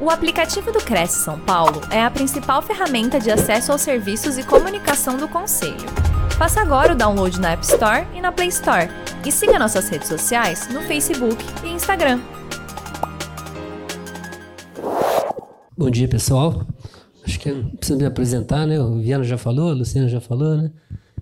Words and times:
O 0.00 0.10
aplicativo 0.10 0.70
do 0.70 0.78
Cresce 0.78 1.24
São 1.24 1.40
Paulo 1.40 1.80
é 1.90 2.00
a 2.00 2.08
principal 2.08 2.62
ferramenta 2.62 3.18
de 3.18 3.32
acesso 3.32 3.72
aos 3.72 3.80
serviços 3.80 4.38
e 4.38 4.44
comunicação 4.44 5.16
do 5.16 5.26
Conselho. 5.26 5.74
Faça 6.38 6.60
agora 6.60 6.92
o 6.92 6.96
download 6.96 7.40
na 7.40 7.50
App 7.50 7.64
Store 7.64 8.06
e 8.14 8.20
na 8.20 8.30
Play 8.30 8.46
Store. 8.46 8.88
E 9.26 9.32
siga 9.32 9.58
nossas 9.58 9.88
redes 9.88 10.06
sociais 10.06 10.72
no 10.72 10.82
Facebook 10.82 11.44
e 11.64 11.70
Instagram. 11.70 12.20
Bom 15.76 15.90
dia, 15.90 16.06
pessoal. 16.06 16.64
Acho 17.26 17.40
que 17.40 17.52
precisa 17.52 17.98
me 17.98 18.06
apresentar, 18.06 18.68
né? 18.68 18.80
O 18.80 19.00
Viana 19.00 19.24
já 19.24 19.36
falou, 19.36 19.70
a 19.70 19.74
Luciana 19.74 20.08
já 20.08 20.20
falou, 20.20 20.56
né? 20.56 20.70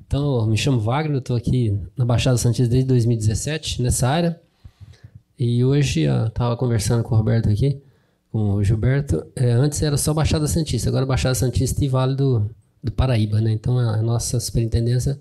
Então, 0.07 0.47
me 0.47 0.57
chamo 0.59 0.79
Wagner, 0.81 1.17
estou 1.17 1.35
aqui 1.35 1.81
na 1.97 2.05
Baixada 2.05 2.37
Santista 2.37 2.69
desde 2.69 2.89
2017, 2.89 3.81
nessa 3.81 4.07
área. 4.07 4.39
E 5.39 5.65
hoje 5.65 6.03
estava 6.03 6.59
conversando 6.59 7.03
com 7.03 7.15
o 7.15 7.19
Roberto 7.19 7.49
aqui 7.49 7.81
com 8.37 8.53
o 8.53 8.63
Gilberto. 8.63 9.27
É, 9.35 9.51
antes 9.53 9.81
era 9.81 9.97
só 9.97 10.13
Baixada 10.13 10.47
Santista, 10.47 10.91
agora 10.91 11.07
Baixada 11.07 11.35
Santista 11.35 11.83
e 11.83 11.89
Vale 11.89 12.15
do, 12.15 12.51
do 12.85 12.93
Paraíba, 12.93 13.41
né? 13.41 13.51
Então 13.51 13.79
a 13.79 14.03
nossa 14.03 14.39
superintendência 14.39 15.19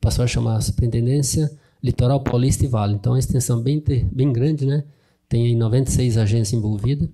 passou 0.00 0.24
a 0.24 0.26
chamar 0.26 0.60
Superintendência 0.60 1.48
Litoral 1.80 2.20
Paulista 2.20 2.64
e 2.64 2.66
Vale. 2.66 2.94
Então 2.94 3.12
é 3.12 3.14
uma 3.14 3.20
extensão 3.20 3.60
bem, 3.60 3.80
bem 4.10 4.32
grande, 4.32 4.66
né? 4.66 4.82
Tem 5.28 5.54
96 5.54 6.18
agências 6.18 6.52
envolvidas. 6.52 7.08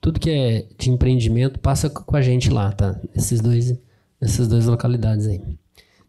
Tudo 0.00 0.18
que 0.18 0.30
é 0.30 0.66
de 0.76 0.90
empreendimento 0.90 1.60
passa 1.60 1.88
com 1.88 2.16
a 2.16 2.20
gente 2.20 2.50
lá, 2.50 2.72
tá? 2.72 3.00
Nesses 3.14 3.40
dois, 3.40 3.78
nessas 4.20 4.48
duas 4.48 4.66
localidades 4.66 5.28
aí. 5.28 5.40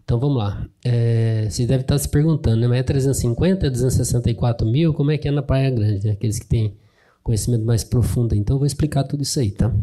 Então 0.04 0.20
vamos 0.20 0.38
lá. 0.38 0.66
É, 0.84 1.48
você 1.52 1.68
deve 1.68 1.82
estar 1.82 2.00
se 2.00 2.10
perguntando, 2.10 2.62
né? 2.62 2.68
Mas 2.68 2.80
é 2.80 2.84
350, 2.84 3.70
264 3.70 4.66
mil? 4.68 4.92
Como 4.92 5.12
é 5.12 5.20
que 5.20 5.28
é 5.28 5.32
na 5.32 5.44
Praia 5.44 5.70
Grande? 5.70 6.08
Né? 6.08 6.14
Aqueles 6.14 6.40
que 6.40 6.48
têm 6.48 6.74
conhecimento 7.26 7.66
mais 7.66 7.84
profundo. 7.84 8.36
Então, 8.36 8.56
eu 8.56 8.60
vou 8.60 8.68
explicar 8.68 9.04
tudo 9.04 9.24
isso 9.24 9.40
aí, 9.40 9.50
tá? 9.50 9.74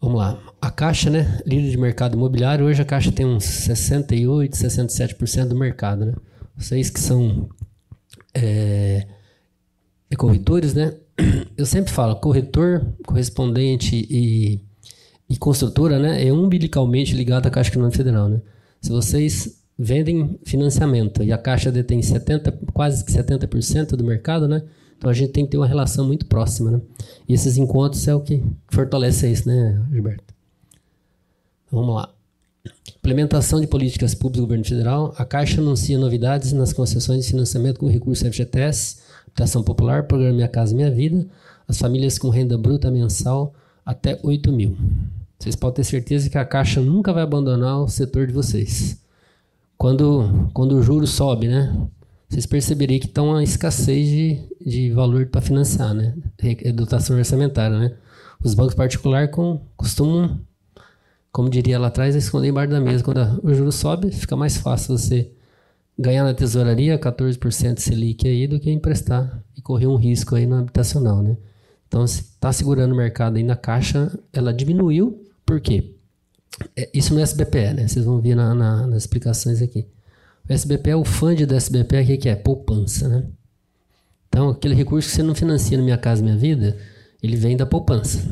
Vamos 0.00 0.16
lá. 0.16 0.40
A 0.60 0.70
Caixa, 0.70 1.10
né? 1.10 1.40
Líder 1.44 1.72
de 1.72 1.76
mercado 1.76 2.16
imobiliário. 2.16 2.64
Hoje 2.64 2.80
a 2.80 2.84
Caixa 2.84 3.10
tem 3.10 3.26
uns 3.26 3.44
68, 3.44 4.56
67% 4.56 5.48
do 5.48 5.58
mercado, 5.58 6.06
né? 6.06 6.14
Vocês 6.56 6.88
que 6.88 7.00
são 7.00 7.48
é, 8.32 9.08
corretores, 10.16 10.72
né? 10.72 10.94
Eu 11.58 11.66
sempre 11.66 11.92
falo, 11.92 12.14
corretor, 12.20 12.86
correspondente 13.04 14.06
e, 14.08 14.60
e 15.28 15.36
construtora, 15.36 15.98
né? 15.98 16.24
É 16.24 16.32
umbilicalmente 16.32 17.12
ligado 17.12 17.48
à 17.48 17.50
Caixa 17.50 17.70
Econômica 17.70 17.96
Federal, 17.96 18.28
né? 18.28 18.40
Se 18.80 18.90
vocês 18.90 19.65
vendem 19.78 20.38
financiamento 20.44 21.22
e 21.22 21.32
a 21.32 21.38
Caixa 21.38 21.70
detém 21.70 22.00
70, 22.00 22.52
quase 22.72 23.04
que 23.04 23.12
70% 23.12 23.90
do 23.90 24.04
mercado, 24.04 24.48
né? 24.48 24.62
Então 24.96 25.10
a 25.10 25.14
gente 25.14 25.32
tem 25.32 25.44
que 25.44 25.50
ter 25.50 25.58
uma 25.58 25.66
relação 25.66 26.06
muito 26.06 26.26
próxima, 26.26 26.70
né? 26.70 26.80
E 27.28 27.34
esses 27.34 27.58
encontros 27.58 28.08
é 28.08 28.14
o 28.14 28.20
que 28.20 28.42
fortalece 28.68 29.30
isso, 29.30 29.46
né, 29.46 29.84
Gilberto? 29.92 30.34
Então, 31.66 31.80
vamos 31.80 31.94
lá. 31.94 32.10
Implementação 32.98 33.60
de 33.60 33.66
políticas 33.66 34.14
públicas 34.14 34.40
do 34.40 34.46
governo 34.46 34.64
federal. 34.64 35.14
A 35.18 35.24
Caixa 35.24 35.60
anuncia 35.60 35.98
novidades 35.98 36.52
nas 36.52 36.72
concessões 36.72 37.24
de 37.24 37.30
financiamento 37.30 37.78
com 37.78 37.86
recurso 37.86 38.24
FGTS, 38.24 38.98
habitação 39.26 39.62
popular, 39.62 40.04
programa 40.04 40.34
Minha 40.34 40.48
Casa 40.48 40.74
Minha 40.74 40.90
Vida, 40.90 41.26
as 41.68 41.78
famílias 41.78 42.18
com 42.18 42.30
renda 42.30 42.56
bruta 42.56 42.90
mensal 42.90 43.54
até 43.84 44.18
8 44.22 44.50
mil. 44.50 44.76
Vocês 45.38 45.54
podem 45.54 45.76
ter 45.76 45.84
certeza 45.84 46.30
que 46.30 46.38
a 46.38 46.44
Caixa 46.44 46.80
nunca 46.80 47.12
vai 47.12 47.22
abandonar 47.22 47.80
o 47.80 47.88
setor 47.88 48.26
de 48.26 48.32
vocês. 48.32 48.98
Quando, 49.78 50.50
quando 50.52 50.72
o 50.72 50.82
juro 50.82 51.06
sobe, 51.06 51.48
né? 51.48 51.88
Vocês 52.28 52.46
perceberem 52.46 52.98
que 52.98 53.06
está 53.06 53.22
uma 53.22 53.42
escassez 53.42 54.08
de, 54.08 54.48
de 54.64 54.90
valor 54.90 55.26
para 55.26 55.40
financiar, 55.40 55.94
né? 55.94 56.14
Dotação 56.74 57.16
orçamentária, 57.16 57.78
né? 57.78 57.96
Os 58.42 58.54
bancos 58.54 58.74
particulares 58.74 59.30
com, 59.30 59.60
costumam, 59.76 60.40
como 61.30 61.48
diria 61.48 61.78
lá 61.78 61.88
atrás, 61.88 62.14
esconder 62.14 62.48
embaixo 62.48 62.70
da 62.70 62.80
mesa. 62.80 63.04
Quando 63.04 63.40
o 63.42 63.54
juro 63.54 63.70
sobe, 63.70 64.10
fica 64.10 64.36
mais 64.36 64.56
fácil 64.56 64.96
você 64.96 65.30
ganhar 65.98 66.24
na 66.24 66.34
tesouraria 66.34 66.98
14% 66.98 67.78
Selic 67.78 68.26
aí 68.26 68.46
do 68.46 68.60
que 68.60 68.70
emprestar 68.70 69.42
e 69.56 69.62
correr 69.62 69.86
um 69.86 69.96
risco 69.96 70.34
aí 70.34 70.46
no 70.46 70.56
habitacional, 70.56 71.22
né? 71.22 71.36
Então, 71.88 72.06
se 72.06 72.20
está 72.22 72.52
segurando 72.52 72.92
o 72.92 72.96
mercado 72.96 73.36
aí 73.36 73.42
na 73.42 73.56
caixa, 73.56 74.18
ela 74.32 74.52
diminuiu. 74.52 75.24
Por 75.44 75.60
quê? 75.60 75.95
É, 76.76 76.88
isso 76.92 77.14
no 77.14 77.20
SBPE, 77.20 77.74
né? 77.74 77.88
Vocês 77.88 78.04
vão 78.04 78.20
ver 78.20 78.34
na, 78.34 78.54
na, 78.54 78.86
nas 78.86 79.02
explicações 79.02 79.60
aqui. 79.60 79.86
O 80.48 80.52
SBPE, 80.52 80.94
o 80.94 81.04
fundo 81.04 81.46
do 81.46 81.54
SBPE, 81.54 82.02
o 82.02 82.06
que, 82.06 82.16
que 82.16 82.28
é? 82.28 82.36
Poupança, 82.36 83.08
né? 83.08 83.24
Então, 84.28 84.50
aquele 84.50 84.74
recurso 84.74 85.08
que 85.08 85.14
você 85.14 85.22
não 85.22 85.34
financia 85.34 85.76
no 85.76 85.84
Minha 85.84 85.98
Casa 85.98 86.22
Minha 86.22 86.36
Vida, 86.36 86.76
ele 87.22 87.36
vem 87.36 87.56
da 87.56 87.66
poupança. 87.66 88.22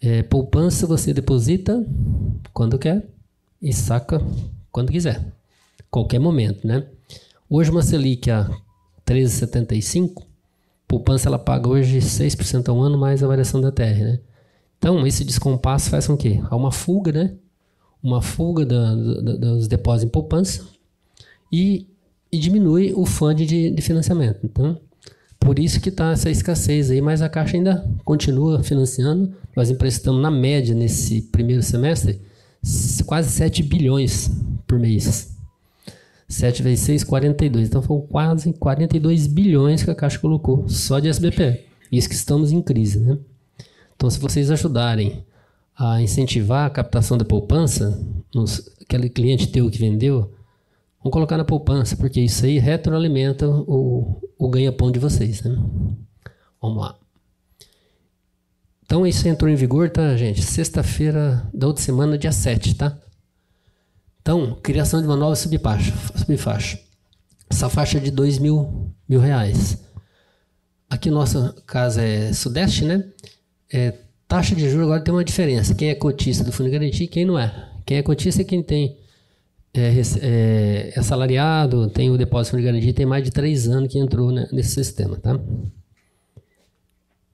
É, 0.00 0.22
poupança 0.22 0.86
você 0.86 1.12
deposita 1.12 1.84
quando 2.52 2.78
quer 2.78 3.04
e 3.60 3.72
saca 3.72 4.22
quando 4.70 4.92
quiser. 4.92 5.24
Qualquer 5.90 6.18
momento, 6.18 6.66
né? 6.66 6.86
Hoje 7.50 7.70
uma 7.70 7.82
Selic 7.82 8.30
a 8.30 8.48
13,75, 9.06 10.22
poupança 10.86 11.28
ela 11.28 11.38
paga 11.38 11.68
hoje 11.68 11.98
6% 11.98 12.68
ao 12.68 12.80
ano 12.80 12.98
mais 12.98 13.22
a 13.22 13.26
variação 13.26 13.60
da 13.60 13.72
TR, 13.72 14.00
né? 14.00 14.20
Então, 14.78 15.06
esse 15.06 15.24
descompasso 15.24 15.90
faz 15.90 16.06
com 16.06 16.16
que 16.16 16.40
há 16.48 16.56
uma 16.56 16.72
fuga, 16.72 17.12
né? 17.12 17.34
Uma 18.02 18.22
fuga 18.22 18.64
da, 18.64 18.94
da, 18.94 19.36
dos 19.36 19.66
depósitos 19.66 20.08
em 20.08 20.12
poupança 20.12 20.64
e, 21.52 21.86
e 22.30 22.38
diminui 22.38 22.92
o 22.94 23.04
fundo 23.04 23.44
de, 23.44 23.70
de 23.70 23.82
financiamento. 23.82 24.40
Então, 24.44 24.80
por 25.38 25.58
isso 25.58 25.80
que 25.80 25.88
está 25.88 26.12
essa 26.12 26.30
escassez 26.30 26.90
aí, 26.90 27.00
mas 27.00 27.22
a 27.22 27.28
Caixa 27.28 27.56
ainda 27.56 27.88
continua 28.04 28.62
financiando. 28.62 29.32
Nós 29.56 29.70
emprestamos, 29.70 30.20
na 30.20 30.30
média, 30.30 30.74
nesse 30.74 31.22
primeiro 31.22 31.62
semestre, 31.62 32.20
quase 33.06 33.30
7 33.30 33.62
bilhões 33.62 34.30
por 34.66 34.78
mês. 34.78 35.36
7 36.28 36.62
vezes 36.62 36.84
6, 36.84 37.04
42. 37.04 37.68
Então 37.68 37.80
foram 37.80 38.02
quase 38.02 38.52
42 38.52 39.26
bilhões 39.26 39.82
que 39.82 39.90
a 39.90 39.94
Caixa 39.94 40.18
colocou 40.18 40.68
só 40.68 40.98
de 40.98 41.08
SBP. 41.08 41.64
Isso 41.90 42.08
que 42.08 42.14
estamos 42.14 42.52
em 42.52 42.60
crise, 42.60 43.00
né? 43.00 43.16
Então, 43.98 44.08
se 44.08 44.20
vocês 44.20 44.48
ajudarem 44.48 45.26
a 45.76 46.00
incentivar 46.00 46.66
a 46.66 46.70
captação 46.70 47.18
da 47.18 47.24
poupança, 47.24 48.00
nos, 48.32 48.70
aquele 48.80 49.10
cliente 49.10 49.48
teu 49.48 49.68
que 49.68 49.76
vendeu, 49.76 50.32
vamos 51.00 51.12
colocar 51.12 51.36
na 51.36 51.44
poupança, 51.44 51.96
porque 51.96 52.20
isso 52.20 52.46
aí 52.46 52.60
retroalimenta 52.60 53.48
o, 53.48 54.22
o 54.38 54.48
ganha-pão 54.48 54.92
de 54.92 55.00
vocês. 55.00 55.42
Né? 55.42 55.50
Vamos 56.62 56.80
lá. 56.80 56.96
Então, 58.84 59.04
isso 59.04 59.26
entrou 59.26 59.50
em 59.50 59.56
vigor, 59.56 59.90
tá, 59.90 60.16
gente? 60.16 60.42
Sexta-feira 60.42 61.44
da 61.52 61.66
outra 61.66 61.82
semana, 61.82 62.16
dia 62.16 62.30
7, 62.30 62.76
tá? 62.76 62.96
Então, 64.22 64.54
criação 64.62 65.00
de 65.00 65.08
uma 65.08 65.16
nova 65.16 65.34
subfaixa. 65.34 65.92
subfaixa. 66.14 66.78
Essa 67.50 67.68
faixa 67.68 67.98
é 67.98 68.00
de 68.00 68.12
2 68.12 68.38
mil, 68.38 68.94
mil 69.08 69.18
reais. 69.18 69.76
Aqui 70.88 71.10
nossa 71.10 71.52
casa 71.66 72.00
é 72.00 72.32
sudeste, 72.32 72.84
né? 72.84 73.04
É, 73.72 73.94
taxa 74.26 74.54
de 74.54 74.68
juros 74.68 74.84
agora 74.84 75.00
tem 75.00 75.12
uma 75.12 75.24
diferença. 75.24 75.74
Quem 75.74 75.90
é 75.90 75.94
cotista 75.94 76.44
do 76.44 76.52
fundo 76.52 76.70
de 76.70 76.78
garantia 76.78 77.04
e 77.04 77.08
quem 77.08 77.24
não 77.24 77.38
é. 77.38 77.70
Quem 77.84 77.98
é 77.98 78.02
cotista 78.02 78.42
é 78.42 78.44
quem 78.44 78.62
tem 78.62 78.96
é, 79.74 79.92
é, 80.20 80.92
é 80.94 80.98
assalariado, 80.98 81.88
tem 81.90 82.10
o 82.10 82.18
depósito 82.18 82.56
de 82.56 82.62
garantia, 82.62 82.92
tem 82.92 83.06
mais 83.06 83.24
de 83.24 83.30
três 83.30 83.68
anos 83.68 83.90
que 83.90 83.98
entrou 83.98 84.30
né, 84.30 84.48
nesse 84.52 84.70
sistema, 84.70 85.16
tá? 85.16 85.38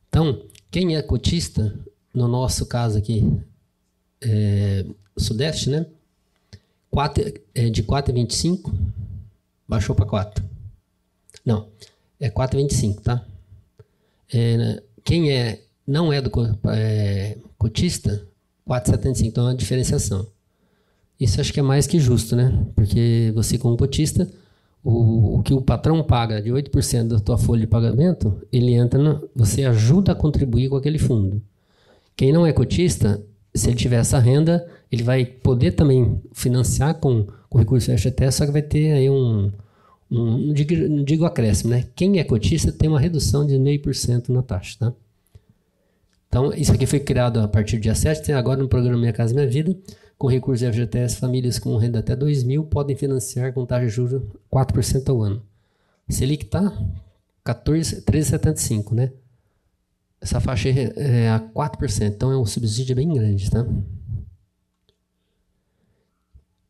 Então, 0.09 0.43
quem 0.71 0.97
é 0.97 1.03
cotista, 1.03 1.77
no 2.13 2.29
nosso 2.29 2.67
caso 2.67 2.99
aqui, 2.99 3.29
é, 4.21 4.85
Sudeste, 5.17 5.71
né? 5.71 5.87
4, 6.91 7.35
é, 7.55 7.69
de 7.71 7.83
4,25 7.83 8.73
baixou 9.67 9.95
para 9.95 10.07
4. 10.07 10.45
Não, 11.45 11.69
é 12.21 12.31
4,25, 12.31 13.01
tá? 13.01 13.25
É, 14.33 14.83
quem 15.03 15.33
é 15.33 15.64
não 15.87 16.13
é 16.13 16.21
do 16.21 16.31
é, 16.69 17.39
cotista, 17.59 18.27
4,75, 18.69 19.27
então 19.27 19.45
é 19.45 19.49
uma 19.49 19.55
diferenciação. 19.55 20.27
Isso 21.19 21.41
acho 21.41 21.53
que 21.53 21.61
é 21.61 21.63
mais 21.63 21.87
que 21.87 21.99
justo, 21.99 22.35
né? 22.35 22.67
Porque 22.75 23.31
você, 23.35 23.57
como 23.57 23.77
cotista, 23.77 24.29
o, 24.83 25.39
o 25.39 25.43
que 25.43 25.55
o 25.55 25.63
patrão 25.63 26.03
paga 26.03 26.43
de 26.43 26.51
8% 26.51 27.09
da 27.09 27.21
tua 27.21 27.39
folha 27.39 27.61
de 27.61 27.67
pagamento, 27.67 28.37
ele 28.53 28.75
entra, 28.75 29.01
no, 29.01 29.29
você 29.35 29.65
ajuda 29.65 30.13
a 30.13 30.15
contribuir 30.15 30.69
com 30.69 30.77
aquele 30.77 30.99
fundo. 30.99 31.41
Quem 32.17 32.33
não 32.33 32.47
é 32.47 32.53
cotista, 32.53 33.23
se 33.55 33.69
ele 33.69 33.77
tiver 33.77 33.97
essa 33.97 34.19
renda, 34.19 34.67
ele 34.91 35.03
vai 35.03 35.25
poder 35.25 35.73
também 35.73 36.21
financiar 36.33 36.95
com, 36.97 37.27
com 37.49 37.59
recurso 37.59 37.97
FGTS, 37.97 38.39
só 38.39 38.47
que 38.47 38.53
vai 38.53 38.63
ter 38.63 38.93
aí 38.93 39.09
um, 39.09 39.53
um 40.11 40.39
não, 40.39 40.53
digo, 40.53 40.75
não 40.89 41.05
digo 41.05 41.25
acréscimo, 41.25 41.71
né? 41.71 41.85
Quem 41.95 42.19
é 42.19 42.25
cotista 42.25 42.73
tem 42.73 42.89
uma 42.89 43.01
redução 43.01 43.47
de 43.47 43.55
0,5% 43.55 44.29
na 44.31 44.43
taxa, 44.43 44.77
tá? 44.79 44.93
Então, 46.35 46.53
isso 46.53 46.73
aqui 46.73 46.85
foi 46.85 46.99
criado 46.99 47.39
a 47.39 47.47
partir 47.47 47.77
do 47.77 47.83
dia 47.83 47.95
7, 47.95 48.25
tem 48.25 48.35
agora 48.35 48.61
no 48.61 48.69
programa 48.69 48.99
Minha 48.99 49.13
Casa 49.13 49.33
Minha 49.33 49.47
Vida, 49.47 49.73
com 50.19 50.27
recursos 50.27 50.69
FGTS, 50.69 51.19
famílias 51.19 51.61
com 51.61 51.77
renda 51.77 52.01
até 52.01 52.17
2 52.17 52.43
mil 52.43 52.65
podem 52.65 52.97
financiar 52.97 53.53
com 53.53 53.65
taxa 53.65 53.87
de 53.87 53.93
juros 53.93 54.21
4% 54.53 55.09
ao 55.11 55.23
ano. 55.23 55.41
Selic 56.09 56.47
está 56.47 56.77
13,75, 57.47 58.95
né? 58.95 59.13
essa 60.21 60.41
faixa 60.41 60.71
é 60.71 61.31
a 61.31 61.39
4%, 61.39 62.03
então 62.09 62.33
é 62.33 62.37
um 62.37 62.45
subsídio 62.45 62.97
bem 62.97 63.15
grande, 63.15 63.49
tá? 63.49 63.65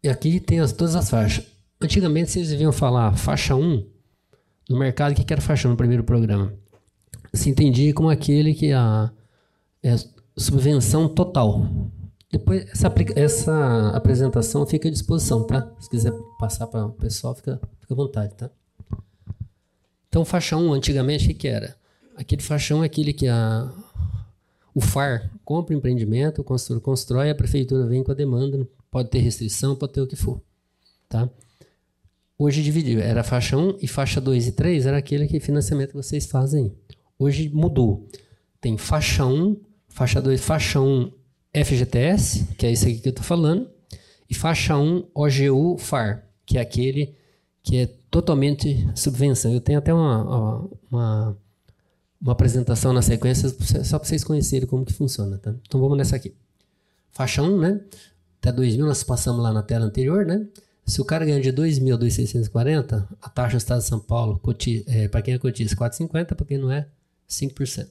E 0.02 0.10
aqui 0.10 0.40
tem 0.40 0.60
as, 0.60 0.72
todas 0.72 0.94
as 0.94 1.08
faixas. 1.08 1.46
Antigamente 1.80 2.32
vocês 2.32 2.50
deviam 2.50 2.70
falar 2.70 3.16
faixa 3.16 3.56
1 3.56 3.86
no 4.68 4.78
mercado, 4.78 5.12
o 5.12 5.14
que 5.14 5.32
era 5.32 5.40
faixa 5.40 5.66
1 5.66 5.70
no 5.70 5.76
primeiro 5.78 6.04
programa? 6.04 6.52
Se 7.32 7.48
entendia 7.48 7.94
como 7.94 8.10
aquele 8.10 8.52
que 8.52 8.70
a 8.70 9.10
é 9.84 9.94
subvenção 10.36 11.08
total. 11.08 11.64
Depois, 12.32 12.66
essa, 12.70 12.92
essa 13.14 13.88
apresentação 13.90 14.66
fica 14.66 14.88
à 14.88 14.90
disposição, 14.90 15.46
tá? 15.46 15.70
Se 15.78 15.88
quiser 15.88 16.12
passar 16.38 16.66
para 16.66 16.86
o 16.86 16.92
pessoal, 16.92 17.34
fica, 17.34 17.60
fica 17.80 17.94
à 17.94 17.96
vontade, 17.96 18.34
tá? 18.34 18.50
Então, 20.08 20.24
faixa 20.24 20.56
1, 20.56 20.72
antigamente, 20.72 21.30
o 21.30 21.34
que, 21.34 21.46
era? 21.46 21.76
Aquele 22.16 22.42
faixão 22.42 22.82
é 22.82 22.86
aquele 22.86 23.12
que 23.12 23.28
a, 23.28 23.72
o 24.74 24.80
FAR 24.80 25.30
compra 25.44 25.74
o 25.74 25.78
empreendimento, 25.78 26.40
o 26.40 26.44
construtor 26.44 26.82
constrói, 26.82 27.30
a 27.30 27.34
prefeitura 27.34 27.86
vem 27.86 28.02
com 28.02 28.12
a 28.12 28.14
demanda, 28.14 28.66
pode 28.90 29.10
ter 29.10 29.18
restrição, 29.18 29.76
pode 29.76 29.92
ter 29.92 30.00
o 30.00 30.06
que 30.06 30.16
for, 30.16 30.40
tá? 31.08 31.28
Hoje 32.38 32.62
dividiu, 32.62 33.00
era 33.00 33.22
faixa 33.22 33.56
1 33.56 33.78
e 33.80 33.86
faixa 33.86 34.20
2 34.20 34.48
e 34.48 34.52
3 34.52 34.86
era 34.86 34.96
aquele 34.96 35.28
que 35.28 35.38
financiamento 35.38 35.90
que 35.90 35.96
vocês 35.96 36.26
fazem. 36.26 36.72
Hoje 37.16 37.48
mudou. 37.48 38.08
Tem 38.60 38.76
faixa 38.76 39.24
1, 39.24 39.56
faixa 39.94 40.20
2, 40.20 40.40
faixa 40.40 40.80
1 40.80 41.10
FGTS, 41.54 42.48
que 42.58 42.66
é 42.66 42.72
isso 42.72 42.84
aqui 42.84 42.98
que 42.98 43.08
eu 43.08 43.10
estou 43.10 43.24
falando, 43.24 43.70
e 44.28 44.34
faixa 44.34 44.76
1 44.76 45.08
OGU 45.14 45.78
FAR, 45.78 46.26
que 46.44 46.58
é 46.58 46.60
aquele 46.60 47.14
que 47.62 47.76
é 47.78 47.86
totalmente 48.10 48.86
subvenção. 48.96 49.52
Eu 49.52 49.60
tenho 49.60 49.78
até 49.78 49.94
uma, 49.94 50.68
uma, 50.90 51.38
uma 52.20 52.32
apresentação 52.32 52.92
na 52.92 53.02
sequência 53.02 53.48
só 53.84 53.98
para 53.98 54.08
vocês 54.08 54.24
conhecerem 54.24 54.66
como 54.66 54.84
que 54.84 54.92
funciona. 54.92 55.38
Tá? 55.38 55.54
Então 55.62 55.80
vamos 55.80 55.96
nessa 55.96 56.16
aqui. 56.16 56.34
Faixa 57.12 57.40
1, 57.40 57.58
né? 57.58 57.80
Até 58.40 58.52
2.000 58.52 58.78
nós 58.78 59.04
passamos 59.04 59.42
lá 59.42 59.52
na 59.52 59.62
tela 59.62 59.84
anterior, 59.86 60.26
né? 60.26 60.44
Se 60.84 61.00
o 61.00 61.04
cara 61.04 61.24
ganha 61.24 61.40
de 61.40 61.52
2.000 61.52 61.94
a 61.94 61.98
2.640, 61.98 63.08
a 63.22 63.28
taxa 63.28 63.56
do 63.56 63.58
Estado 63.58 63.78
de 63.78 63.86
São 63.86 64.00
Paulo, 64.00 64.40
é, 64.88 65.08
para 65.08 65.22
quem 65.22 65.34
é 65.34 65.38
cotista, 65.38 65.76
4,50, 65.76 66.34
para 66.34 66.44
quem 66.44 66.58
não 66.58 66.70
é, 66.70 66.88
5%. 67.30 67.88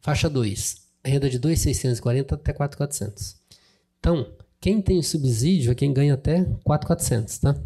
Faixa 0.00 0.30
2, 0.30 0.85
renda 1.06 1.28
de 1.28 1.38
2.640 1.38 2.32
até 2.32 2.52
4.400. 2.52 3.36
Então, 3.98 4.26
quem 4.60 4.80
tem 4.80 5.02
subsídio 5.02 5.72
é 5.72 5.74
quem 5.74 5.92
ganha 5.92 6.14
até 6.14 6.44
4.400, 6.66 7.40
tá? 7.40 7.56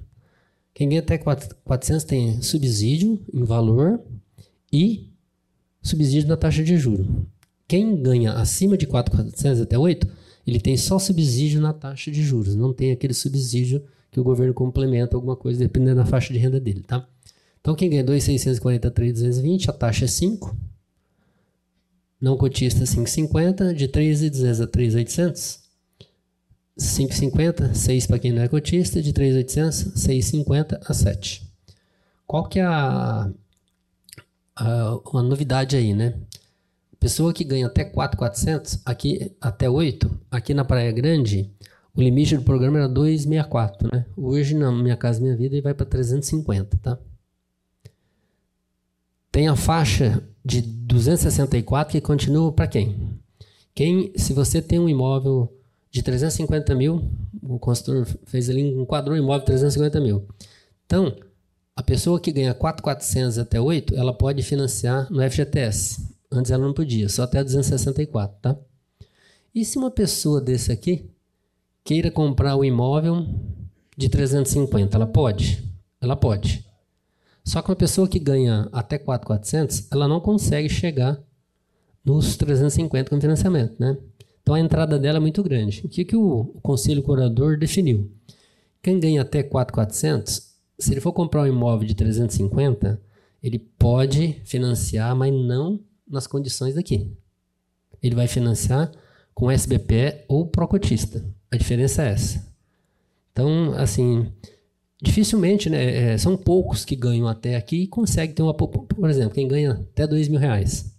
Quem 0.75 0.89
ganha 0.89 1.01
até 1.01 1.19
4.400 1.19 2.05
tem 2.05 2.43
subsídio 2.43 3.25
em 3.33 3.45
valor 3.45 4.01
e 4.73 5.11
subsídio 5.83 6.29
na 6.29 6.37
taxa 6.37 6.63
de 6.63 6.77
juro. 6.77 7.27
Quem 7.67 8.03
ganha 8.03 8.33
acima 8.33 8.77
de 8.77 8.87
4.400 8.87 9.63
até 9.63 9.79
8, 9.79 10.09
ele 10.47 10.61
tem 10.61 10.77
só 10.77 10.99
subsídio 10.99 11.61
na 11.61 11.73
taxa 11.73 12.11
de 12.11 12.23
juros, 12.23 12.55
não 12.55 12.73
tem 12.73 12.93
aquele 12.93 13.15
subsídio 13.15 13.85
que 14.11 14.19
o 14.19 14.25
governo 14.25 14.53
complementa 14.53 15.17
alguma 15.17 15.37
coisa 15.37 15.61
dependendo 15.61 15.97
da 15.97 16.05
faixa 16.05 16.33
de 16.33 16.39
renda 16.39 16.59
dele, 16.59 16.83
tá? 16.83 17.07
Então 17.61 17.75
quem 17.75 17.89
ganha 17.89 18.05
2.640 18.05 18.91
3.220, 18.91 19.69
a 19.69 19.73
taxa 19.73 20.05
é 20.07 20.09
5 20.09 20.57
não 22.21 22.37
cotista 22.37 22.85
5,50, 22.85 23.73
de 23.73 23.89
3,200 23.89 24.61
a 24.61 24.67
3,800. 24.67 25.61
5,50, 26.79 27.75
6 27.75 28.07
para 28.07 28.19
quem 28.19 28.33
não 28.33 28.43
é 28.43 28.49
cotista, 28.49 29.03
de 29.03 29.13
3,800, 29.13 29.95
6,50 29.95 30.81
a 30.85 30.95
7. 30.95 31.47
Qual 32.27 32.45
que 32.45 32.59
é 32.59 32.65
a, 32.65 33.31
a, 34.57 35.01
a 35.15 35.23
novidade 35.23 35.77
aí, 35.77 35.95
né? 35.95 36.15
Pessoa 36.99 37.33
que 37.33 37.45
ganha 37.45 37.67
até 37.67 37.85
4,400, 37.85 38.81
aqui 38.85 39.33
até 39.41 39.69
8, 39.69 40.11
aqui 40.31 40.53
na 40.53 40.65
Praia 40.65 40.93
Grande, 40.93 41.51
o 41.95 42.03
limite 42.03 42.37
do 42.37 42.43
programa 42.43 42.79
era 42.79 42.89
264, 42.89 43.89
né? 43.93 44.07
Hoje 44.17 44.55
na 44.55 44.71
Minha 44.71 44.97
Casa 44.97 45.21
Minha 45.21 45.37
Vida 45.37 45.55
ele 45.55 45.63
vai 45.63 45.75
para 45.75 45.87
350, 45.87 46.79
tá? 46.79 46.99
Tem 49.33 49.49
a 49.49 49.55
faixa 49.55 50.23
de 50.45 50.61
264 50.61 51.93
que 51.93 52.01
continua 52.01 52.53
para 52.53 52.67
quem? 52.67 53.19
Quem, 53.75 54.13
se 54.17 54.33
você 54.33 54.61
tem 54.61 54.79
um 54.79 54.89
imóvel 54.89 55.57
de 55.91 56.03
350 56.03 56.75
mil, 56.75 57.11
o 57.43 57.59
consultor 57.59 58.07
fez 58.27 58.51
ali, 58.51 58.63
enquadrou 58.63 59.15
o 59.15 59.19
imóvel 59.19 59.41
de 59.41 59.47
350 59.47 60.01
mil. 60.01 60.27
Então, 60.85 61.17
a 61.77 61.83
pessoa 61.83 62.21
que 62.21 62.33
ganha 62.33 62.53
4,400 62.53 63.39
até 63.39 63.61
8, 63.61 63.95
ela 63.95 64.13
pode 64.13 64.43
financiar 64.43 65.11
no 65.11 65.23
FGTS. 65.23 66.09
Antes 66.31 66.51
ela 66.51 66.67
não 66.67 66.75
podia, 66.75 67.09
só 67.09 67.23
até 67.23 67.43
264, 67.43 68.37
tá? 68.41 68.57
E 69.55 69.65
se 69.65 69.79
uma 69.79 69.91
pessoa 69.91 70.41
desse 70.41 70.71
aqui 70.71 71.11
queira 71.85 72.11
comprar 72.11 72.57
o 72.57 72.65
imóvel 72.65 73.27
de 73.97 74.09
350, 74.09 74.97
ela 74.97 75.07
pode? 75.07 75.65
Ela 76.01 76.17
pode. 76.17 76.65
Só 77.45 77.63
que 77.63 77.71
uma 77.71 77.77
pessoa 77.77 78.09
que 78.09 78.19
ganha 78.19 78.69
até 78.73 78.99
4,400, 78.99 79.89
ela 79.91 80.07
não 80.07 80.21
consegue 80.21 80.69
chegar 80.69 81.19
nos 82.05 82.37
350 82.37 83.11
com 83.11 83.21
financiamento, 83.21 83.75
né? 83.79 83.97
Então 84.43 84.55
a 84.55 84.61
entrada 84.61 84.99
dela 84.99 85.19
é 85.19 85.21
muito 85.21 85.43
grande. 85.43 85.83
O 85.85 85.89
que, 85.89 86.05
que 86.05 86.17
o, 86.17 86.53
o 86.55 86.61
Conselho 86.61 87.03
Curador 87.03 87.59
definiu? 87.59 88.11
Quem 88.83 88.99
ganha 88.99 89.23
até 89.23 89.43
4,400, 89.43 90.55
se 90.79 90.93
ele 90.93 91.01
for 91.01 91.13
comprar 91.13 91.43
um 91.43 91.47
imóvel 91.47 91.87
de 91.87 91.95
350, 91.95 93.01
ele 93.43 93.59
pode 93.59 94.41
financiar, 94.45 95.15
mas 95.15 95.33
não 95.33 95.81
nas 96.09 96.27
condições 96.27 96.75
daqui. 96.75 97.11
Ele 98.03 98.15
vai 98.15 98.27
financiar 98.27 98.91
com 99.35 99.51
SBPE 99.51 100.25
ou 100.29 100.47
Procotista. 100.47 101.25
A 101.51 101.57
diferença 101.57 102.03
é 102.03 102.13
essa. 102.13 102.51
Então, 103.33 103.73
assim, 103.77 104.31
dificilmente, 105.03 105.71
né? 105.71 106.13
É, 106.13 106.19
são 106.19 106.37
poucos 106.37 106.85
que 106.85 106.95
ganham 106.95 107.27
até 107.27 107.57
aqui 107.57 107.83
e 107.83 107.87
conseguem 107.87 108.35
ter 108.35 108.43
uma. 108.43 108.55
Por 108.55 109.09
exemplo, 109.09 109.35
quem 109.35 109.49
ganha 109.49 109.73
até 109.73 110.07
dois 110.07 110.29
mil 110.29 110.39
reais. 110.39 110.95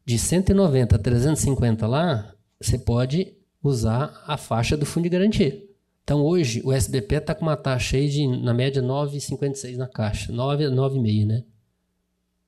de 0.04 0.18
190 0.18 0.96
a 0.96 0.98
350 0.98 1.86
lá, 1.86 2.34
você 2.60 2.78
pode 2.78 3.34
usar 3.62 4.22
a 4.26 4.36
faixa 4.36 4.76
do 4.76 4.86
fundo 4.86 5.04
de 5.04 5.10
garantia. 5.10 5.62
Então 6.04 6.22
hoje 6.22 6.60
o 6.64 6.72
SBP 6.72 7.16
está 7.16 7.34
com 7.34 7.42
uma 7.42 7.56
taxa 7.56 7.96
aí 7.96 8.08
de, 8.08 8.26
na 8.26 8.52
média, 8.52 8.82
9,56 8.82 9.76
na 9.76 9.86
caixa. 9.86 10.32
9 10.32 10.64
9,5, 10.64 11.26
né? 11.26 11.44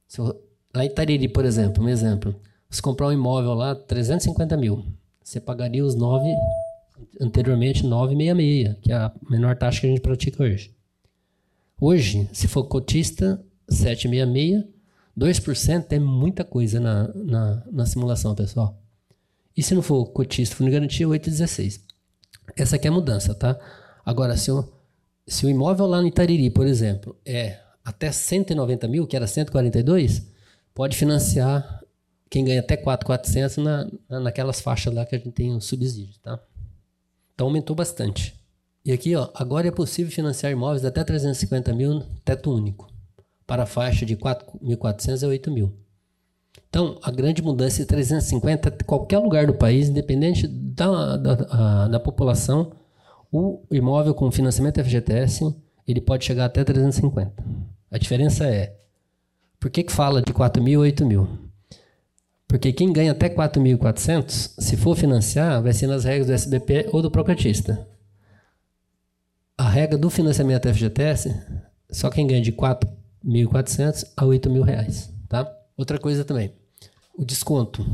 Se 0.09 0.19
eu, 0.21 0.43
lá 0.75 0.85
em 0.85 0.91
Tariri, 0.91 1.29
por 1.29 1.45
exemplo, 1.45 1.83
um 1.83 1.89
exemplo. 1.89 2.35
Se 2.69 2.83
comprar 2.83 3.09
um 3.09 3.13
imóvel 3.13 3.55
lá, 3.55 3.75
350 3.75 4.57
mil. 4.57 4.85
Você 5.23 5.41
pagaria 5.41 5.85
os 5.85 5.95
9, 5.95 6.29
anteriormente 7.21 7.85
9,66, 7.85 8.77
que 8.81 8.93
é 8.93 8.97
a 8.97 9.13
menor 9.31 9.57
taxa 9.57 9.81
que 9.81 9.87
a 9.87 9.91
gente 9.91 10.01
pratica 10.01 10.43
hoje. 10.43 10.75
Hoje, 11.81 12.29
se 12.33 12.49
for 12.49 12.65
cotista, 12.65 13.43
7,66. 13.71 14.67
2% 15.17 15.93
é 15.93 15.99
muita 16.01 16.43
coisa 16.43 16.81
na, 16.81 17.09
na, 17.15 17.63
na, 17.71 17.87
simulação, 17.87 18.35
pessoal. 18.35 18.83
E 19.57 19.63
se 19.63 19.73
não 19.75 19.83
for 19.83 20.07
cotista, 20.07 20.57
fundo 20.57 20.67
de 20.67 20.73
garantia, 20.73 21.07
8,16. 21.07 21.81
Essa 22.57 22.77
aqui 22.77 22.87
é 22.87 22.91
a 22.91 22.93
mudança, 22.93 23.35
tá? 23.35 23.59
Agora, 24.05 24.37
se 24.37 24.51
o, 24.51 24.65
se 25.27 25.47
o 25.47 25.51
imóvel 25.51 25.87
lá 25.87 26.01
no 26.01 26.09
Itariri, 26.09 26.51
por 26.51 26.67
exemplo, 26.67 27.17
é 27.25 27.59
até 27.85 28.11
190 28.11 28.89
mil, 28.89 29.07
que 29.07 29.17
era 29.17 29.27
142, 29.27 30.23
pode 30.75 30.97
financiar 30.97 31.83
quem 32.31 32.45
ganha 32.45 32.61
até 32.61 32.77
4,400 32.77 33.57
na, 33.59 33.89
naquelas 34.21 34.61
faixas 34.61 34.93
lá 34.93 35.07
que 35.07 35.15
a 35.15 35.19
gente 35.19 35.31
tem 35.31 35.55
o 35.55 35.61
subsídio, 35.61 36.19
tá? 36.21 36.41
Então 37.35 37.47
aumentou 37.47 37.77
bastante. 37.77 38.35
E 38.85 38.93
aqui, 38.93 39.15
ó, 39.17 39.31
agora 39.35 39.69
é 39.69 39.71
possível 39.71 40.13
financiar 40.13 40.53
imóveis 40.53 40.85
até 40.85 41.03
350 41.03 41.73
mil 41.73 42.03
teto 42.25 42.53
único, 42.53 42.93
para 43.47 43.63
a 43.63 43.67
faixa 43.67 44.05
de 44.05 44.17
4.400 44.17 45.25
a 45.25 45.29
8 45.29 45.51
mil. 45.51 45.84
Então, 46.69 46.99
a 47.03 47.11
grande 47.11 47.43
mudança 47.43 47.83
é 47.83 47.85
350, 47.85 48.85
qualquer 48.85 49.19
lugar 49.19 49.47
do 49.47 49.55
país, 49.55 49.89
independente 49.89 50.47
da, 50.47 51.17
da, 51.17 51.33
a, 51.51 51.89
da 51.89 52.01
população, 52.01 52.73
o 53.31 53.61
imóvel 53.71 54.15
com 54.15 54.31
financiamento 54.31 54.83
FGTS, 54.83 55.55
ele 55.87 56.01
pode 56.01 56.25
chegar 56.25 56.47
até 56.47 56.65
350. 56.65 57.33
A 57.91 57.99
diferença 57.99 58.45
é, 58.45 58.75
por 59.61 59.71
que, 59.71 59.83
que 59.83 59.93
fala 59.93 60.21
de 60.21 60.33
4 60.33 60.63
mil 60.63 60.81
a 60.81 60.83
8 60.83 61.07
mil? 61.07 61.29
Porque 62.47 62.73
quem 62.73 62.93
ganha 62.93 63.13
até 63.13 63.29
4.400, 63.29 64.55
se 64.59 64.77
for 64.77 64.97
financiar, 64.97 65.63
vai 65.63 65.73
ser 65.73 65.87
nas 65.87 66.05
regras 66.05 66.27
do 66.27 66.33
SBP 66.33 66.89
ou 66.93 67.03
do 67.03 67.11
Procatista 67.11 67.87
a 69.57 69.69
regra 69.69 69.97
do 69.97 70.11
financiamento 70.11 70.69
FGTS, 70.69 71.35
só 71.91 72.11
quem 72.11 72.27
ganha 72.27 72.43
de 72.43 72.53
4.400 72.53 74.05
a 74.17 74.25
8.000 74.25 74.63
reais, 74.63 75.13
tá? 75.29 75.51
Outra 75.77 75.99
coisa 75.99 76.25
também, 76.25 76.53
o 77.17 77.25
desconto 77.25 77.85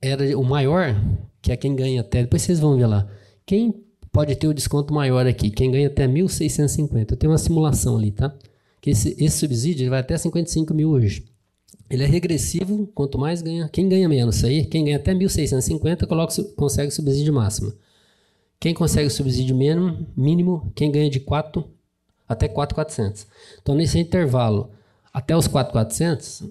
era 0.00 0.38
o 0.38 0.44
maior, 0.44 0.94
que 1.42 1.52
é 1.52 1.56
quem 1.56 1.74
ganha 1.74 2.00
até, 2.00 2.22
depois 2.22 2.42
vocês 2.42 2.58
vão 2.58 2.76
ver 2.76 2.86
lá, 2.86 3.08
quem 3.44 3.86
pode 4.16 4.34
ter 4.34 4.48
o 4.48 4.54
desconto 4.54 4.94
maior 4.94 5.26
aqui? 5.26 5.50
Quem 5.50 5.70
ganha 5.70 5.88
até 5.88 6.08
1.650. 6.08 7.10
Eu 7.10 7.16
tenho 7.18 7.30
uma 7.30 7.38
simulação 7.38 7.98
ali, 7.98 8.10
tá? 8.10 8.34
Que 8.80 8.90
esse, 8.90 9.14
esse 9.22 9.36
subsídio 9.36 9.90
vai 9.90 10.00
até 10.00 10.16
55 10.16 10.72
mil 10.72 10.88
hoje. 10.88 11.26
Ele 11.90 12.02
é 12.02 12.06
regressivo, 12.06 12.86
quanto 12.94 13.18
mais 13.18 13.42
ganha, 13.42 13.68
quem 13.68 13.86
ganha 13.86 14.08
menos 14.08 14.42
aí, 14.42 14.64
quem 14.64 14.84
ganha 14.84 14.96
até 14.96 15.12
1.650 15.12 16.06
coloca, 16.06 16.42
consegue 16.56 16.90
subsídio 16.90 17.34
máximo. 17.34 17.74
Quem 18.58 18.72
consegue 18.72 19.10
subsídio 19.10 19.54
mínimo, 19.54 20.06
mínimo 20.16 20.72
quem 20.74 20.90
ganha 20.90 21.10
de 21.10 21.20
4 21.20 21.62
até 22.26 22.48
4,400. 22.48 23.26
Então, 23.60 23.74
nesse 23.74 23.98
intervalo, 23.98 24.70
até 25.12 25.36
os 25.36 25.46
4,400, 25.46 26.44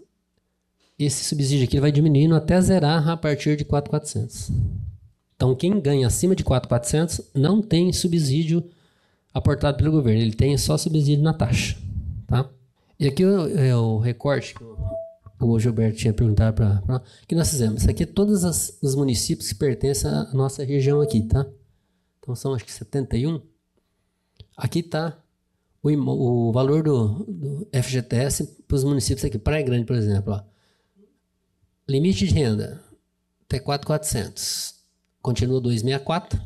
esse 0.97 1.23
subsídio 1.25 1.65
aqui 1.65 1.79
vai 1.79 1.91
diminuindo 1.91 2.35
até 2.35 2.59
zerar 2.61 3.07
a 3.07 3.17
partir 3.17 3.57
de 3.57 3.65
4,400. 3.65 4.51
Então, 5.35 5.53
quem 5.55 5.79
ganha 5.79 6.07
acima 6.07 6.35
de 6.35 6.43
4,400 6.43 7.31
não 7.33 7.61
tem 7.61 7.91
subsídio 7.91 8.63
aportado 9.33 9.77
pelo 9.77 9.91
governo, 9.91 10.21
ele 10.21 10.33
tem 10.33 10.57
só 10.57 10.77
subsídio 10.77 11.21
na 11.21 11.33
taxa. 11.33 11.77
Tá? 12.25 12.49
E 12.97 13.07
aqui 13.07 13.23
é 13.23 13.75
o 13.75 13.97
recorte 13.97 14.55
que 14.55 14.63
o 15.43 15.59
Gilberto 15.59 15.97
tinha 15.97 16.13
perguntado 16.13 16.55
para 16.55 17.01
que 17.27 17.35
nós 17.35 17.49
fizemos. 17.49 17.81
Isso 17.81 17.91
aqui 17.91 18.03
é 18.03 18.05
todos 18.05 18.45
as, 18.45 18.77
os 18.81 18.95
municípios 18.95 19.49
que 19.49 19.55
pertencem 19.55 20.09
à 20.09 20.33
nossa 20.33 20.63
região 20.63 21.01
aqui, 21.01 21.21
tá? 21.21 21.45
Então 22.19 22.33
são 22.33 22.53
acho 22.53 22.63
que 22.63 22.71
71. 22.71 23.41
Aqui 24.55 24.79
está 24.79 25.17
o, 25.83 25.89
o, 25.89 26.51
valor 26.53 26.81
do, 26.81 27.25
do 27.25 27.67
FGTS 27.73 28.63
para 28.65 28.75
os 28.75 28.83
municípios 28.85 29.25
aqui. 29.25 29.37
Praia 29.37 29.63
Grande, 29.63 29.85
por 29.85 29.97
exemplo. 29.97 30.33
Ó. 30.33 30.54
Limite 31.87 32.27
de 32.27 32.33
renda 32.33 32.81
até 33.45 33.59
4,400. 33.59 34.75
Continua 35.21 35.61
264. 35.61 36.41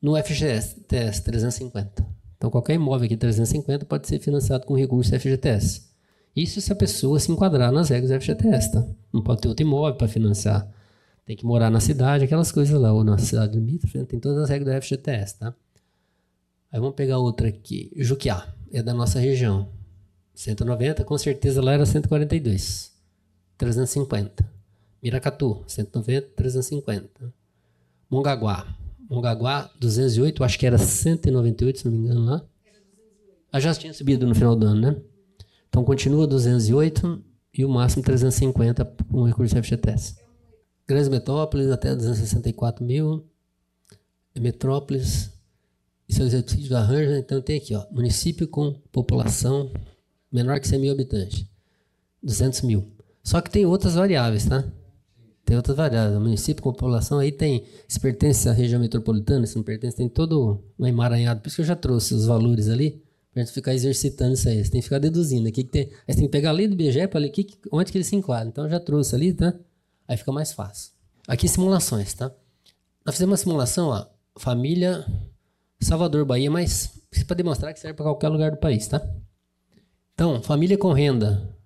No 0.00 0.16
FGTS 0.16 1.22
350. 1.22 2.06
Então 2.36 2.50
qualquer 2.50 2.74
imóvel 2.74 3.06
aqui 3.06 3.16
350 3.16 3.86
pode 3.86 4.06
ser 4.06 4.18
financiado 4.18 4.66
com 4.66 4.74
recurso 4.74 5.18
FGTS. 5.18 5.86
Isso 6.34 6.60
se 6.60 6.72
a 6.72 6.76
pessoa 6.76 7.18
se 7.18 7.32
enquadrar 7.32 7.72
nas 7.72 7.88
regras 7.88 8.10
do 8.10 8.20
FGTS, 8.20 8.72
tá? 8.72 8.86
Não 9.12 9.22
pode 9.22 9.40
ter 9.40 9.48
outro 9.48 9.64
imóvel 9.64 9.96
para 9.96 10.06
financiar 10.06 10.70
tem 11.26 11.36
que 11.36 11.44
morar 11.44 11.70
na 11.70 11.80
cidade, 11.80 12.24
aquelas 12.24 12.52
coisas 12.52 12.80
lá, 12.80 12.92
ou 12.92 13.02
na 13.02 13.18
cidade 13.18 13.58
limítrofe, 13.58 14.02
tem 14.04 14.20
todas 14.20 14.44
as 14.44 14.48
regras 14.48 14.76
do 14.76 14.82
FGTS, 14.82 15.40
tá? 15.40 15.52
Aí 16.70 16.78
vamos 16.78 16.94
pegar 16.94 17.18
outra 17.18 17.48
aqui, 17.48 17.92
Juquiá, 17.96 18.54
é 18.72 18.80
da 18.80 18.94
nossa 18.94 19.18
região. 19.18 19.68
190, 20.34 21.02
com 21.04 21.18
certeza 21.18 21.60
lá 21.60 21.72
era 21.72 21.84
142. 21.84 22.92
350. 23.58 24.55
Miracatu, 25.02 25.62
190, 25.66 26.28
350. 26.36 27.34
Mongaguá. 28.10 28.76
Mongaguá, 29.08 29.70
208, 29.78 30.42
acho 30.42 30.58
que 30.58 30.66
era 30.66 30.78
198, 30.78 31.78
se 31.78 31.84
não 31.84 31.92
me 31.92 31.98
engano 31.98 32.24
lá. 32.24 32.44
Ah, 33.52 33.60
já 33.60 33.72
tinha 33.74 33.92
subido 33.92 34.26
no 34.26 34.34
final 34.34 34.56
do 34.56 34.66
ano, 34.66 34.80
né? 34.80 34.96
Então 35.68 35.84
continua 35.84 36.26
208 36.26 37.24
e 37.54 37.64
o 37.64 37.68
máximo 37.68 38.02
350 38.02 38.84
com 39.10 39.24
recurso 39.24 39.56
FGTS. 39.56 40.16
Grandes 40.86 41.08
metrópoles 41.08 41.70
até 41.70 41.94
264 41.94 42.84
mil. 42.84 43.24
Metrópoles 44.38 45.32
e 46.08 46.14
seus 46.14 46.32
subsídios 46.32 46.72
arranjam. 46.72 47.16
Então 47.16 47.40
tem 47.40 47.56
aqui, 47.56 47.74
ó, 47.74 47.86
município 47.90 48.46
com 48.46 48.72
população 48.92 49.72
menor 50.30 50.60
que 50.60 50.68
100 50.68 50.80
mil 50.80 50.92
habitantes. 50.92 51.46
200 52.22 52.62
mil. 52.62 52.92
Só 53.22 53.40
que 53.40 53.50
tem 53.50 53.66
outras 53.66 53.94
variáveis, 53.94 54.44
tá? 54.46 54.64
Tem 55.46 55.56
outras 55.56 55.76
variáveis. 55.76 56.16
O 56.16 56.20
município 56.20 56.60
com 56.60 56.72
população 56.72 57.20
aí 57.20 57.30
tem, 57.30 57.64
se 57.86 58.00
pertence 58.00 58.48
à 58.48 58.52
região 58.52 58.80
metropolitana, 58.80 59.46
se 59.46 59.54
não 59.54 59.62
pertence, 59.62 59.96
tem 59.96 60.08
todo 60.08 60.60
um 60.76 60.84
emaranhado. 60.84 61.40
Por 61.40 61.46
isso 61.46 61.56
que 61.56 61.62
eu 61.62 61.66
já 61.66 61.76
trouxe 61.76 62.12
os 62.14 62.26
valores 62.26 62.68
ali, 62.68 63.00
pra 63.32 63.44
gente 63.44 63.54
ficar 63.54 63.72
exercitando 63.72 64.34
isso 64.34 64.48
aí. 64.48 64.62
Você 64.62 64.72
tem 64.72 64.80
que 64.80 64.86
ficar 64.86 64.98
deduzindo. 64.98 65.46
Aqui 65.46 65.62
que 65.62 65.70
tem, 65.70 65.82
aí 65.82 65.90
você 66.08 66.14
tem 66.14 66.24
que 66.24 66.32
pegar 66.32 66.50
ali 66.50 66.66
do 66.66 66.74
IBGE 66.74 67.06
para 67.06 67.28
que, 67.28 67.46
onde 67.70 67.92
que 67.92 67.96
ele 67.96 68.04
se 68.04 68.16
enquadra. 68.16 68.48
Então 68.48 68.64
eu 68.64 68.70
já 68.70 68.80
trouxe 68.80 69.14
ali, 69.14 69.32
tá? 69.32 69.54
Aí 70.08 70.16
fica 70.16 70.32
mais 70.32 70.52
fácil. 70.52 70.90
Aqui 71.28 71.46
simulações, 71.46 72.12
tá? 72.12 72.32
Nós 73.04 73.14
fizemos 73.14 73.30
uma 73.30 73.36
simulação, 73.36 73.90
ó, 73.90 74.04
família 74.36 75.06
Salvador, 75.80 76.24
Bahia, 76.24 76.50
mas 76.50 76.90
para 77.24 77.36
demonstrar 77.36 77.72
que 77.72 77.78
serve 77.78 77.94
para 77.94 78.06
qualquer 78.06 78.28
lugar 78.28 78.50
do 78.50 78.56
país, 78.56 78.88
tá? 78.88 79.00
Então, 80.12 80.42
família 80.42 80.76
com 80.76 80.92
renda 80.92 81.56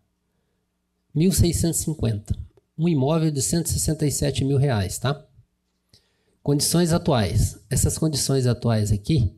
1.650, 1.16 2.36
um 2.80 2.88
imóvel 2.88 3.30
de 3.30 3.42
167 3.42 4.42
mil 4.42 4.56
reais, 4.56 4.98
tá? 4.98 5.22
Condições 6.42 6.94
atuais. 6.94 7.60
Essas 7.68 7.98
condições 7.98 8.46
atuais 8.46 8.90
aqui 8.90 9.36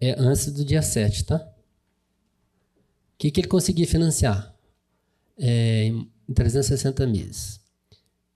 é 0.00 0.18
antes 0.18 0.50
do 0.50 0.64
dia 0.64 0.80
7, 0.80 1.26
tá? 1.26 1.36
O 1.36 3.18
que, 3.18 3.30
que 3.30 3.40
ele 3.42 3.48
conseguia 3.48 3.86
financiar? 3.86 4.56
É, 5.38 5.84
em 5.84 6.32
360 6.34 7.06
meses. 7.06 7.60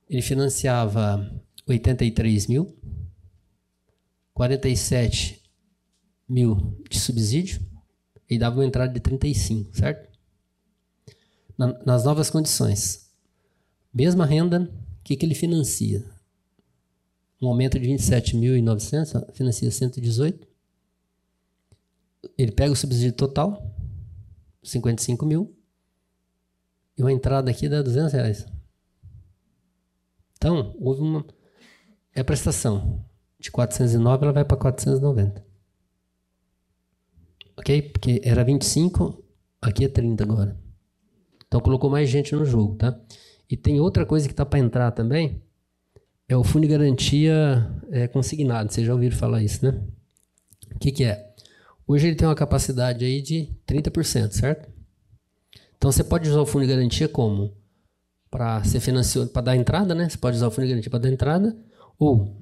Ele 0.07 0.21
financiava 0.21 1.27
83 1.65 2.45
mil, 2.45 2.77
47 4.35 5.41
mil 6.27 6.77
de 6.87 6.99
subsídio 6.99 7.61
e 8.29 8.37
dava 8.37 8.57
uma 8.57 8.65
entrada 8.65 8.93
de 8.93 8.99
35, 8.99 9.75
certo? 9.75 10.07
Na, 11.57 11.73
nas 11.83 12.03
novas 12.03 12.29
condições, 12.29 13.08
mesma 13.93 14.25
renda, 14.25 14.69
o 14.99 15.03
que, 15.03 15.15
que 15.15 15.25
ele 15.25 15.35
financia? 15.35 16.05
Um 17.41 17.47
aumento 17.47 17.79
de 17.79 17.87
27.900, 17.87 19.33
financia 19.33 19.71
118. 19.71 20.47
Ele 22.37 22.51
pega 22.51 22.71
o 22.71 22.75
subsídio 22.75 23.13
total, 23.13 23.73
55 24.61 25.25
mil, 25.25 25.55
e 26.97 27.01
uma 27.01 27.11
entrada 27.11 27.49
aqui 27.49 27.69
dá 27.69 27.81
200 27.81 28.11
reais. 28.11 28.45
Então, 30.37 30.75
houve 30.79 31.01
uma. 31.01 31.25
É 32.13 32.21
a 32.21 32.25
prestação. 32.25 33.05
De 33.39 33.49
409 33.49 34.23
ela 34.23 34.33
vai 34.33 34.43
para 34.43 34.57
490. 34.57 35.45
Ok? 37.57 37.81
Porque 37.83 38.21
era 38.23 38.43
25, 38.43 39.23
aqui 39.61 39.85
é 39.85 39.87
30 39.87 40.23
agora. 40.23 40.59
Então 41.47 41.59
colocou 41.59 41.89
mais 41.89 42.09
gente 42.09 42.35
no 42.35 42.45
jogo, 42.45 42.75
tá? 42.75 42.99
E 43.49 43.57
tem 43.57 43.79
outra 43.79 44.05
coisa 44.05 44.27
que 44.27 44.33
tá 44.33 44.45
para 44.45 44.59
entrar 44.59 44.91
também. 44.91 45.41
É 46.27 46.37
o 46.37 46.43
fundo 46.43 46.67
de 46.67 46.73
garantia 46.73 47.67
é, 47.91 48.07
consignado. 48.07 48.71
Vocês 48.71 48.85
já 48.85 48.93
ouviram 48.93 49.17
falar 49.17 49.41
isso, 49.41 49.65
né? 49.65 49.81
O 50.75 50.79
que, 50.79 50.91
que 50.91 51.03
é? 51.03 51.33
Hoje 51.87 52.07
ele 52.07 52.15
tem 52.15 52.27
uma 52.27 52.35
capacidade 52.35 53.03
aí 53.03 53.21
de 53.21 53.49
30%, 53.67 54.31
certo? 54.31 54.69
Então 55.77 55.91
você 55.91 56.03
pode 56.03 56.29
usar 56.29 56.41
o 56.41 56.45
fundo 56.45 56.67
de 56.67 56.73
garantia 56.73 57.07
como? 57.07 57.57
para 58.29 58.63
ser 58.63 58.79
financiado, 58.79 59.29
para 59.29 59.41
dar 59.41 59.55
entrada, 59.55 59.95
né? 59.95 60.07
Você 60.07 60.17
pode 60.17 60.37
usar 60.37 60.47
o 60.47 60.51
fundo 60.51 60.65
de 60.65 60.71
garantia 60.71 60.89
para 60.89 60.99
dar 60.99 61.09
entrada, 61.09 61.57
ou 61.97 62.37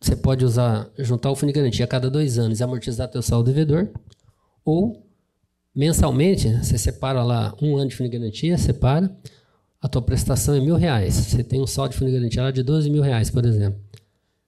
você 0.00 0.16
pode 0.16 0.44
usar, 0.44 0.90
juntar 0.98 1.30
o 1.30 1.36
fundo 1.36 1.52
de 1.52 1.58
garantia 1.58 1.84
a 1.84 1.88
cada 1.88 2.10
dois 2.10 2.38
anos 2.38 2.60
e 2.60 2.62
amortizar 2.62 3.08
teu 3.08 3.22
saldo 3.22 3.50
devedor, 3.50 3.88
ou 4.64 5.06
mensalmente, 5.74 6.48
você 6.56 6.76
separa 6.76 7.22
lá 7.22 7.54
um 7.62 7.76
ano 7.76 7.88
de 7.88 7.96
fundo 7.96 8.10
de 8.10 8.18
garantia, 8.18 8.58
separa, 8.58 9.14
a 9.80 9.88
tua 9.88 10.02
prestação 10.02 10.54
é 10.54 10.60
mil 10.60 10.76
reais. 10.76 11.14
Você 11.14 11.42
tem 11.42 11.60
um 11.60 11.66
saldo 11.66 11.92
de 11.92 11.98
fundo 11.98 12.10
lá 12.36 12.50
de 12.50 12.62
12 12.62 12.90
mil 12.90 13.02
reais, 13.02 13.30
por 13.30 13.44
exemplo. 13.46 13.80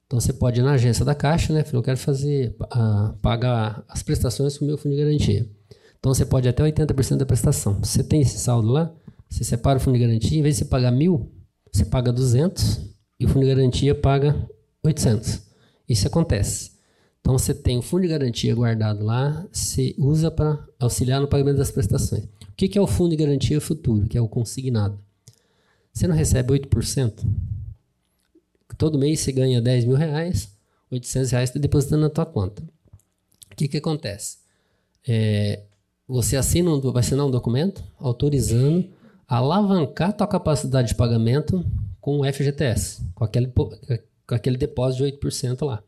Então 0.06 0.20
você 0.20 0.32
pode 0.32 0.60
ir 0.60 0.62
na 0.62 0.72
agência 0.72 1.04
da 1.04 1.14
Caixa, 1.14 1.54
né? 1.54 1.64
Eu 1.72 1.82
quero 1.82 1.96
fazer, 1.96 2.54
uh, 2.60 3.14
pagar 3.22 3.82
as 3.88 4.02
prestações 4.02 4.58
com 4.58 4.64
o 4.64 4.68
meu 4.68 4.76
fundo 4.76 4.94
de 4.94 5.02
garantia. 5.02 5.48
Então 5.98 6.12
você 6.12 6.26
pode 6.26 6.46
até 6.46 6.62
80% 6.62 7.16
da 7.16 7.24
prestação. 7.24 7.78
Você 7.82 8.02
tem 8.02 8.20
esse 8.20 8.38
saldo 8.38 8.68
lá, 8.68 8.92
você 9.30 9.42
separa 9.42 9.78
o 9.78 9.80
fundo 9.80 9.94
de 9.94 10.04
garantia, 10.04 10.38
em 10.38 10.42
vez 10.42 10.56
de 10.56 10.58
você 10.58 10.64
pagar 10.66 10.90
mil, 10.90 11.30
você 11.72 11.86
paga 11.86 12.12
200 12.12 12.80
e 13.18 13.24
o 13.24 13.28
fundo 13.28 13.46
de 13.46 13.54
garantia 13.54 13.94
paga 13.94 14.36
800. 14.84 15.40
Isso 15.88 16.06
acontece. 16.06 16.72
Então 17.20 17.38
você 17.38 17.54
tem 17.54 17.78
o 17.78 17.82
fundo 17.82 18.02
de 18.02 18.08
garantia 18.08 18.54
guardado 18.54 19.02
lá, 19.02 19.46
você 19.50 19.94
usa 19.96 20.30
para 20.30 20.62
auxiliar 20.78 21.20
no 21.20 21.28
pagamento 21.28 21.56
das 21.56 21.70
prestações. 21.70 22.24
O 22.24 22.54
que, 22.54 22.68
que 22.68 22.76
é 22.76 22.82
o 22.82 22.86
fundo 22.86 23.10
de 23.10 23.16
garantia 23.16 23.60
futuro, 23.60 24.06
que 24.06 24.18
é 24.18 24.20
o 24.20 24.28
consignado? 24.28 24.98
Você 25.92 26.06
não 26.06 26.14
recebe 26.14 26.52
8%? 26.52 27.24
Todo 28.78 28.98
mês 28.98 29.20
você 29.20 29.30
ganha 29.30 29.60
10 29.60 29.84
mil 29.84 29.96
reais, 29.96 30.50
800 30.90 31.30
reais 31.30 31.50
está 31.50 31.60
depositando 31.60 32.02
na 32.02 32.10
tua 32.10 32.26
conta. 32.26 32.62
O 33.52 33.54
que, 33.54 33.68
que 33.68 33.76
acontece? 33.76 34.38
É, 35.06 35.62
você 36.08 36.36
assina 36.36 36.70
um, 36.70 36.80
vai 36.80 37.00
assinar 37.00 37.26
um 37.26 37.30
documento 37.30 37.84
autorizando 37.98 38.90
alavancar 39.28 40.10
a 40.10 40.12
tua 40.12 40.26
capacidade 40.26 40.88
de 40.88 40.94
pagamento 40.94 41.64
com 42.00 42.20
o 42.20 42.24
FGTS, 42.24 43.02
com 43.14 43.24
aquele, 43.24 43.46
com 43.46 44.34
aquele 44.34 44.58
depósito 44.58 45.06
de 45.06 45.12
8% 45.16 45.64
lá. 45.64 45.82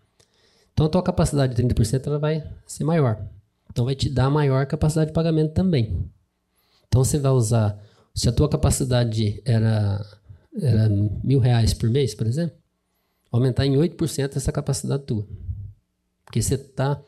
Então 0.72 0.86
a 0.86 0.88
tua 0.88 1.02
capacidade 1.02 1.54
de 1.54 1.62
30% 1.62 2.06
ela 2.06 2.18
vai 2.18 2.42
ser 2.66 2.84
maior. 2.84 3.22
Então 3.70 3.84
vai 3.84 3.94
te 3.94 4.08
dar 4.08 4.30
maior 4.30 4.66
capacidade 4.66 5.08
de 5.08 5.14
pagamento 5.14 5.52
também. 5.52 6.08
Então 6.88 7.04
você 7.04 7.18
vai 7.18 7.32
usar, 7.32 7.78
se 8.14 8.28
a 8.28 8.32
tua 8.32 8.48
capacidade 8.48 9.42
era, 9.44 10.04
era 10.60 10.88
mil 11.22 11.40
reais 11.40 11.74
por 11.74 11.90
mês, 11.90 12.14
por 12.14 12.26
exemplo, 12.26 12.56
aumentar 13.30 13.66
em 13.66 13.74
8% 13.74 14.36
essa 14.36 14.52
capacidade 14.52 15.02
tua. 15.04 15.26
Porque 16.24 16.40
você 16.40 16.54
está 16.54 17.00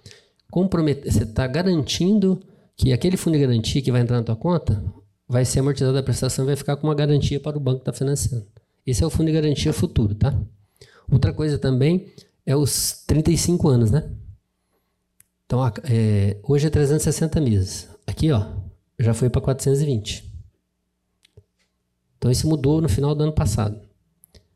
comprometendo, 0.50 1.12
você 1.12 1.22
está 1.22 1.46
garantindo 1.46 2.42
que 2.76 2.92
aquele 2.92 3.16
fundo 3.16 3.34
de 3.34 3.40
garantia 3.40 3.80
que 3.80 3.92
vai 3.92 4.00
entrar 4.00 4.18
na 4.18 4.24
tua 4.24 4.36
conta 4.36 4.82
vai 5.28 5.44
ser 5.44 5.60
amortizado 5.60 5.96
a 5.96 6.02
prestação 6.02 6.44
e 6.44 6.46
vai 6.46 6.56
ficar 6.56 6.76
com 6.76 6.86
uma 6.86 6.94
garantia 6.94 7.40
para 7.40 7.56
o 7.56 7.60
banco 7.60 7.78
que 7.78 7.90
está 7.90 7.92
financiando. 7.92 8.46
Esse 8.86 9.02
é 9.02 9.06
o 9.06 9.10
fundo 9.10 9.26
de 9.26 9.32
garantia 9.32 9.72
futuro, 9.72 10.14
tá? 10.14 10.38
Outra 11.10 11.32
coisa 11.32 11.58
também 11.58 12.12
é 12.44 12.54
os 12.54 13.02
35 13.06 13.68
anos, 13.68 13.90
né? 13.90 14.08
Então, 15.44 15.60
é, 15.84 16.36
hoje 16.42 16.66
é 16.66 16.70
360 16.70 17.40
meses. 17.40 17.88
Aqui, 18.06 18.30
ó, 18.32 18.44
já 18.98 19.14
foi 19.14 19.30
para 19.30 19.40
420. 19.40 20.25
Então, 22.26 22.32
isso 22.32 22.48
mudou 22.48 22.80
no 22.80 22.88
final 22.88 23.14
do 23.14 23.22
ano 23.22 23.32
passado. 23.32 23.78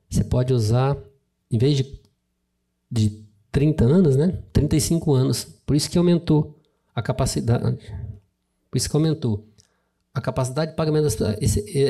Você 0.09 0.25
pode 0.25 0.53
usar 0.53 0.97
em 1.49 1.57
vez 1.57 1.77
de, 1.77 2.01
de 2.91 3.25
30 3.53 3.85
anos, 3.85 4.17
né? 4.17 4.43
35 4.53 5.15
anos. 5.15 5.45
Por 5.65 5.77
isso 5.77 5.89
que 5.89 5.97
aumentou 5.97 6.59
a 6.93 7.01
capacidade. 7.01 7.79
Por 8.69 8.77
isso 8.77 8.91
que 8.91 8.97
aumentou. 8.97 9.47
A 10.13 10.21
capacidade 10.21 10.73
de 10.73 10.77
pagamento 10.77 11.07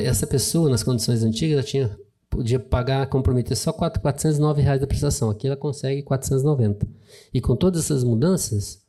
essa 0.04 0.26
pessoa 0.26 0.68
nas 0.68 0.82
condições 0.82 1.24
antigas 1.24 1.54
ela 1.54 1.62
tinha 1.62 1.98
podia 2.28 2.60
pagar, 2.60 3.06
comprometer 3.06 3.56
só 3.56 3.72
4, 3.72 4.02
409 4.02 4.60
reais 4.60 4.82
da 4.82 4.86
prestação. 4.86 5.30
Aqui 5.30 5.46
ela 5.46 5.56
consegue 5.56 6.02
490. 6.02 6.86
E 7.32 7.40
com 7.40 7.56
todas 7.56 7.86
essas 7.86 8.04
mudanças, 8.04 8.82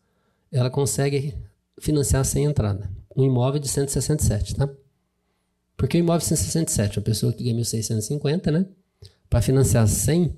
ela 0.51 0.69
consegue 0.69 1.37
financiar 1.79 2.25
sem 2.25 2.43
entrada. 2.43 2.91
Um 3.15 3.23
imóvel 3.23 3.61
de 3.61 3.69
167, 3.69 4.57
tá? 4.57 4.69
Porque 5.81 5.97
o 5.97 5.99
imóvel 5.99 6.19
de 6.19 6.25
167, 6.25 6.99
a 6.99 7.01
pessoa 7.01 7.33
que 7.33 7.43
ganha 7.43 7.55
1.650, 7.55 8.51
né? 8.51 8.67
Para 9.27 9.41
financiar 9.41 9.87
sem 9.87 10.37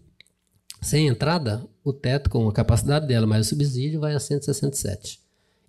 sem 0.82 1.06
entrada, 1.08 1.68
o 1.84 1.92
teto 1.92 2.30
com 2.30 2.48
a 2.48 2.54
capacidade 2.54 3.08
dela 3.08 3.28
mais 3.28 3.48
o 3.48 3.50
subsídio 3.50 4.00
vai 4.00 4.15
a 4.15 4.22
167. 4.22 5.20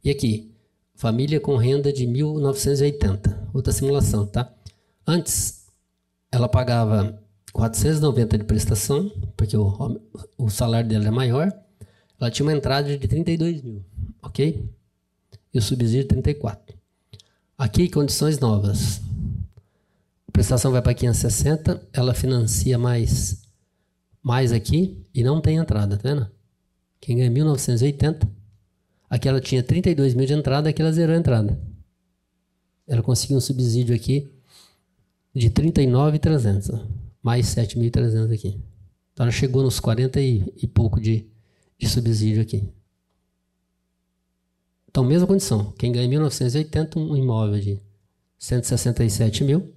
E 0.05 0.11
aqui, 0.11 0.55
família 0.95 1.41
com 1.41 1.57
renda 1.57 1.93
de 1.93 2.07
1980. 2.07 3.49
Outra 3.53 3.73
simulação, 3.73 4.25
tá? 4.25 4.55
Antes, 5.05 5.67
ela 6.31 6.49
pagava 6.49 7.21
490 7.53 8.39
de 8.39 8.45
prestação, 8.45 9.11
porque 9.37 9.57
o, 9.57 10.01
o 10.39 10.51
salário 10.51 10.89
dela 10.89 11.09
é 11.09 11.11
maior. 11.11 11.53
Ela 12.21 12.31
tinha 12.31 12.47
uma 12.47 12.53
entrada 12.53 12.97
de 12.97 13.09
32 13.09 13.61
mil, 13.61 13.85
ok? 14.23 14.71
E 15.53 15.59
o 15.59 15.63
subsídio 15.63 16.07
34. 16.07 16.77
Aqui, 17.59 17.89
condições 17.89 18.39
novas. 18.39 19.03
Prestação 20.35 20.73
vai 20.73 20.83
para 20.83 20.93
560, 20.93 21.89
ela 21.93 22.13
financia 22.13 22.77
mais 22.77 23.41
mais 24.21 24.51
aqui 24.51 25.07
e 25.15 25.23
não 25.23 25.41
tem 25.41 25.59
entrada, 25.59 25.97
tá 25.97 26.09
vendo? 26.09 26.29
Quem 27.01 27.19
ganha 27.19 27.31
1980, 27.31 28.29
aqui 29.09 29.29
ela 29.29 29.41
tinha 29.41 29.63
32 29.63 30.13
mil 30.13 30.27
de 30.27 30.33
entrada, 30.33 30.69
aqui 30.69 30.83
ela 30.83 30.91
zerou 30.91 31.15
a 31.15 31.19
entrada. 31.21 31.57
Ela 32.85 33.01
conseguiu 33.01 33.37
um 33.37 33.41
subsídio 33.41 33.95
aqui 33.95 34.29
de 35.33 35.51
39,300, 35.51 36.81
mais 37.23 37.47
7.300 37.47 38.35
aqui. 38.35 38.61
Então 39.13 39.27
ela 39.27 39.31
chegou 39.33 39.63
nos 39.63 39.79
40 39.79 40.21
e, 40.21 40.53
e 40.61 40.67
pouco 40.67 41.01
de, 41.01 41.29
de 41.79 41.89
subsídio 41.89 42.43
aqui. 42.43 42.69
Então, 44.91 45.05
mesma 45.05 45.29
condição. 45.29 45.71
Quem 45.79 45.93
ganha 45.93 46.09
1.980, 46.09 46.97
um 46.97 47.17
imóvel 47.17 47.61
de 47.61 47.81
167 48.37 49.45
mil, 49.45 49.73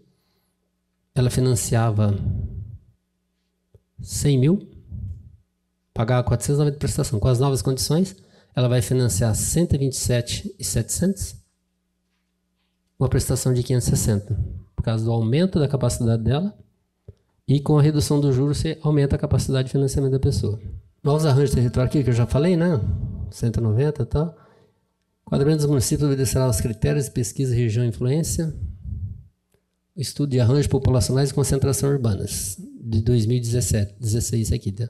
ela 1.20 1.30
financiava 1.30 2.16
100 4.02 4.38
mil, 4.38 4.70
pagar 5.94 6.24
490 6.24 6.74
de 6.74 6.80
prestação. 6.80 7.20
Com 7.20 7.28
as 7.28 7.40
novas 7.40 7.62
condições, 7.62 8.16
ela 8.56 8.68
vai 8.68 8.82
financiar 8.82 9.36
127,700, 9.36 11.36
uma 13.00 13.10
prestação 13.10 13.54
de 13.54 13.64
560, 13.64 14.38
por 14.76 14.84
causa 14.84 15.06
do 15.06 15.12
aumento 15.12 15.60
da 15.60 15.68
capacidade 15.68 16.24
dela 16.24 16.58
e 17.48 17.62
com 17.62 17.78
a 17.78 17.82
redução 17.82 18.20
do 18.20 18.34
juros 18.34 18.58
você 18.58 18.78
aumenta 18.82 19.16
a 19.16 19.20
capacidade 19.20 19.68
de 19.68 19.72
financiamento 19.72 20.12
da 20.12 20.20
pessoa. 20.20 20.60
Novos 21.04 21.26
arranjos 21.26 21.56
territoriais 21.56 21.90
aqui 21.90 22.04
que 22.04 22.10
eu 22.10 22.14
já 22.14 22.26
falei, 22.26 22.58
né? 22.58 22.80
190 23.32 24.02
e 24.02 24.06
tal. 24.06 24.36
Quadramento 25.24 25.60
dos 25.60 25.68
municípios 25.68 26.08
obedecerá 26.08 26.46
aos 26.46 26.60
critérios 26.60 27.06
de 27.06 27.12
pesquisa, 27.12 27.56
região 27.56 27.86
e 27.86 27.90
influência. 27.90 28.54
Estudo 29.98 30.30
de 30.30 30.40
arranjos 30.40 30.68
populacionais 30.68 31.32
e 31.32 31.34
concentração 31.34 31.90
urbanas 31.90 32.56
de 32.80 33.02
2017, 33.02 33.96
16 34.00 34.52
aqui, 34.52 34.72
tá? 34.72 34.88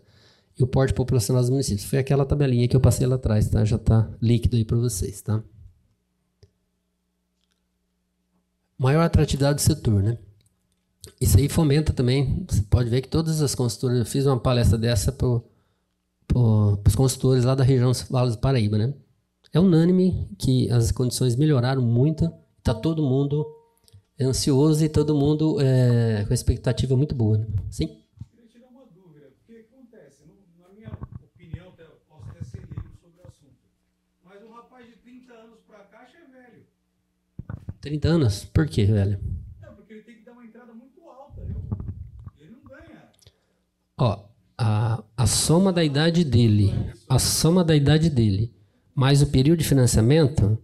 E 0.59 0.63
o 0.63 0.67
porte 0.67 0.93
populacional 0.93 1.41
dos 1.41 1.49
municípios. 1.49 1.85
Foi 1.85 1.97
aquela 1.97 2.25
tabelinha 2.25 2.67
que 2.67 2.75
eu 2.75 2.81
passei 2.81 3.07
lá 3.07 3.15
atrás, 3.15 3.47
tá? 3.47 3.63
Já 3.63 3.77
está 3.77 4.11
líquido 4.21 4.57
aí 4.57 4.65
para 4.65 4.75
vocês, 4.75 5.21
tá? 5.21 5.41
Maior 8.77 9.01
atratividade 9.01 9.55
do 9.55 9.61
setor, 9.61 10.03
né? 10.03 10.17
Isso 11.21 11.37
aí 11.37 11.47
fomenta 11.47 11.93
também. 11.93 12.45
Você 12.47 12.61
pode 12.63 12.89
ver 12.89 13.01
que 13.01 13.07
todas 13.07 13.41
as 13.41 13.55
consultoras. 13.55 13.99
Eu 13.99 14.05
fiz 14.05 14.25
uma 14.25 14.39
palestra 14.39 14.77
dessa 14.77 15.11
para 15.11 15.27
os 16.35 16.95
consultores 16.95 17.45
lá 17.45 17.55
da 17.55 17.63
região 17.63 17.91
Vale 18.09 18.31
do 18.31 18.37
Paraíba, 18.39 18.77
né? 18.77 18.93
É 19.53 19.59
unânime 19.59 20.29
que 20.37 20.69
as 20.69 20.91
condições 20.91 21.35
melhoraram 21.35 21.81
muito. 21.81 22.29
Está 22.59 22.73
todo 22.73 23.01
mundo 23.01 23.45
ansioso 24.19 24.83
e 24.83 24.89
todo 24.89 25.15
mundo 25.15 25.57
é, 25.61 26.25
com 26.27 26.33
expectativa 26.33 26.95
muito 26.95 27.13
boa. 27.13 27.37
Né? 27.37 27.47
Sim? 27.69 27.87
Queria 28.31 28.47
tirar 28.47 28.67
uma 28.69 28.85
dúvida. 28.85 29.27
O 29.27 29.45
que 29.45 29.59
acontece? 29.59 30.23
Na 30.59 30.69
minha 30.69 30.91
opinião, 31.23 31.71
posso 32.07 32.29
até 32.29 32.43
ser 32.43 32.61
livre 32.61 32.91
sobre 32.99 33.21
o 33.21 33.27
assunto. 33.27 33.55
Mas 34.23 34.43
um 34.43 34.51
rapaz 34.53 34.87
de 34.87 34.95
30 34.95 35.33
anos 35.33 35.59
para 35.67 35.79
cá 35.79 36.05
já 36.05 36.19
é 36.19 36.41
velho. 36.43 36.63
30 37.81 38.07
anos? 38.07 38.45
Por 38.45 38.67
quê, 38.67 38.85
velho? 38.85 39.19
Não, 39.61 39.75
porque 39.75 39.93
ele 39.93 40.03
tem 40.03 40.15
que 40.15 40.25
dar 40.25 40.31
uma 40.31 40.45
entrada 40.45 40.73
muito 40.73 41.01
alta. 41.03 41.41
Ele 42.39 42.51
não 42.51 42.63
ganha. 42.63 43.03
Ó, 43.97 44.27
a, 44.57 45.03
a 45.15 45.27
soma 45.27 45.71
da 45.71 45.83
idade 45.83 46.23
dele, 46.23 46.73
a 47.07 47.19
soma 47.19 47.63
da 47.63 47.75
idade 47.75 48.09
dele, 48.09 48.51
mais 48.95 49.21
o 49.21 49.27
período 49.27 49.59
de 49.59 49.67
financiamento 49.67 50.57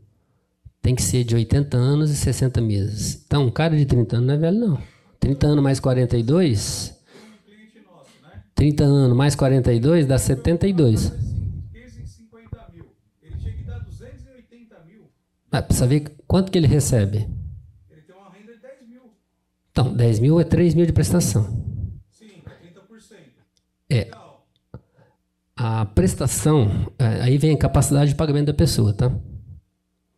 tem 0.84 0.94
que 0.94 1.02
ser 1.02 1.24
de 1.24 1.34
80 1.34 1.78
anos 1.78 2.12
e 2.12 2.16
60 2.16 2.60
meses. 2.60 3.24
Então, 3.26 3.48
um 3.48 3.50
cara 3.50 3.76
de 3.76 3.86
30 3.86 4.18
anos 4.18 4.28
não 4.28 4.34
é 4.34 4.38
velho, 4.38 4.60
não. 4.60 4.82
30 5.18 5.48
anos 5.48 5.64
mais 5.64 5.80
42. 5.80 6.94
30 8.54 8.84
anos 8.84 9.18
mais 9.18 9.34
42 9.34 10.06
dá 10.06 10.18
72. 10.18 11.12
Ah, 15.50 15.62
precisa 15.62 15.88
ver 15.88 16.12
quanto 16.28 16.52
que 16.52 16.58
ele 16.58 16.68
recebe. 16.68 17.30
Ele 17.90 18.02
tem 18.02 18.16
uma 18.16 18.30
renda 18.32 18.54
de 18.54 18.62
10 18.62 18.90
mil. 18.90 19.04
Então, 19.72 19.94
10 19.94 20.20
mil 20.20 20.40
é 20.42 20.44
3 20.44 20.74
mil 20.74 20.86
de 20.86 20.92
prestação. 20.92 21.44
Sim, 22.12 22.42
30%. 22.62 23.16
É. 23.90 24.12
A 25.56 25.86
prestação, 25.86 26.92
é, 26.98 27.22
aí 27.22 27.38
vem 27.38 27.54
a 27.54 27.58
capacidade 27.58 28.10
de 28.10 28.16
pagamento 28.16 28.48
da 28.48 28.54
pessoa, 28.54 28.94
tá? 28.94 29.12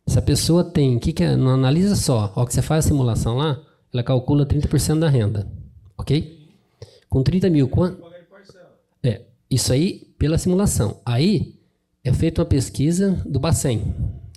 Se 0.06 0.18
a 0.18 0.22
pessoa 0.22 0.62
tem, 0.62 0.98
que 0.98 1.12
que 1.12 1.24
é, 1.24 1.36
não 1.36 1.50
analisa 1.50 1.96
só, 1.96 2.32
ó, 2.36 2.44
que 2.46 2.54
você 2.54 2.62
faz 2.62 2.84
a 2.84 2.88
simulação 2.88 3.36
lá, 3.36 3.60
ela 3.92 4.02
calcula 4.02 4.46
30% 4.46 5.00
da 5.00 5.08
renda, 5.08 5.50
ok? 5.98 6.48
Com 7.08 7.22
30 7.22 7.50
mil, 7.50 7.68
quanto? 7.68 8.02
É, 9.02 9.22
isso 9.50 9.72
aí 9.72 10.06
pela 10.18 10.38
simulação. 10.38 11.00
Aí 11.04 11.58
é 12.04 12.12
feita 12.12 12.40
uma 12.40 12.46
pesquisa 12.46 13.20
do 13.26 13.40
Bacen. 13.40 13.94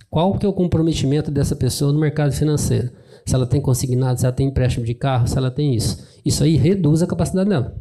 Qual 0.09 0.37
que 0.37 0.45
é 0.45 0.49
o 0.49 0.53
comprometimento 0.53 1.29
dessa 1.29 1.55
pessoa 1.55 1.93
no 1.93 1.99
mercado 1.99 2.31
financeiro? 2.31 2.91
Se 3.25 3.35
ela 3.35 3.45
tem 3.45 3.61
consignado, 3.61 4.19
se 4.19 4.25
ela 4.25 4.35
tem 4.35 4.47
empréstimo 4.47 4.85
de 4.85 4.95
carro, 4.95 5.27
se 5.27 5.37
ela 5.37 5.51
tem 5.51 5.75
isso. 5.75 6.03
Isso 6.25 6.43
aí 6.43 6.55
reduz 6.55 7.03
a 7.03 7.07
capacidade 7.07 7.49
dela. 7.49 7.79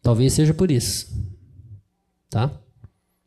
Talvez 0.00 0.32
seja 0.32 0.54
por 0.54 0.70
isso. 0.70 1.12
Tá? 2.30 2.52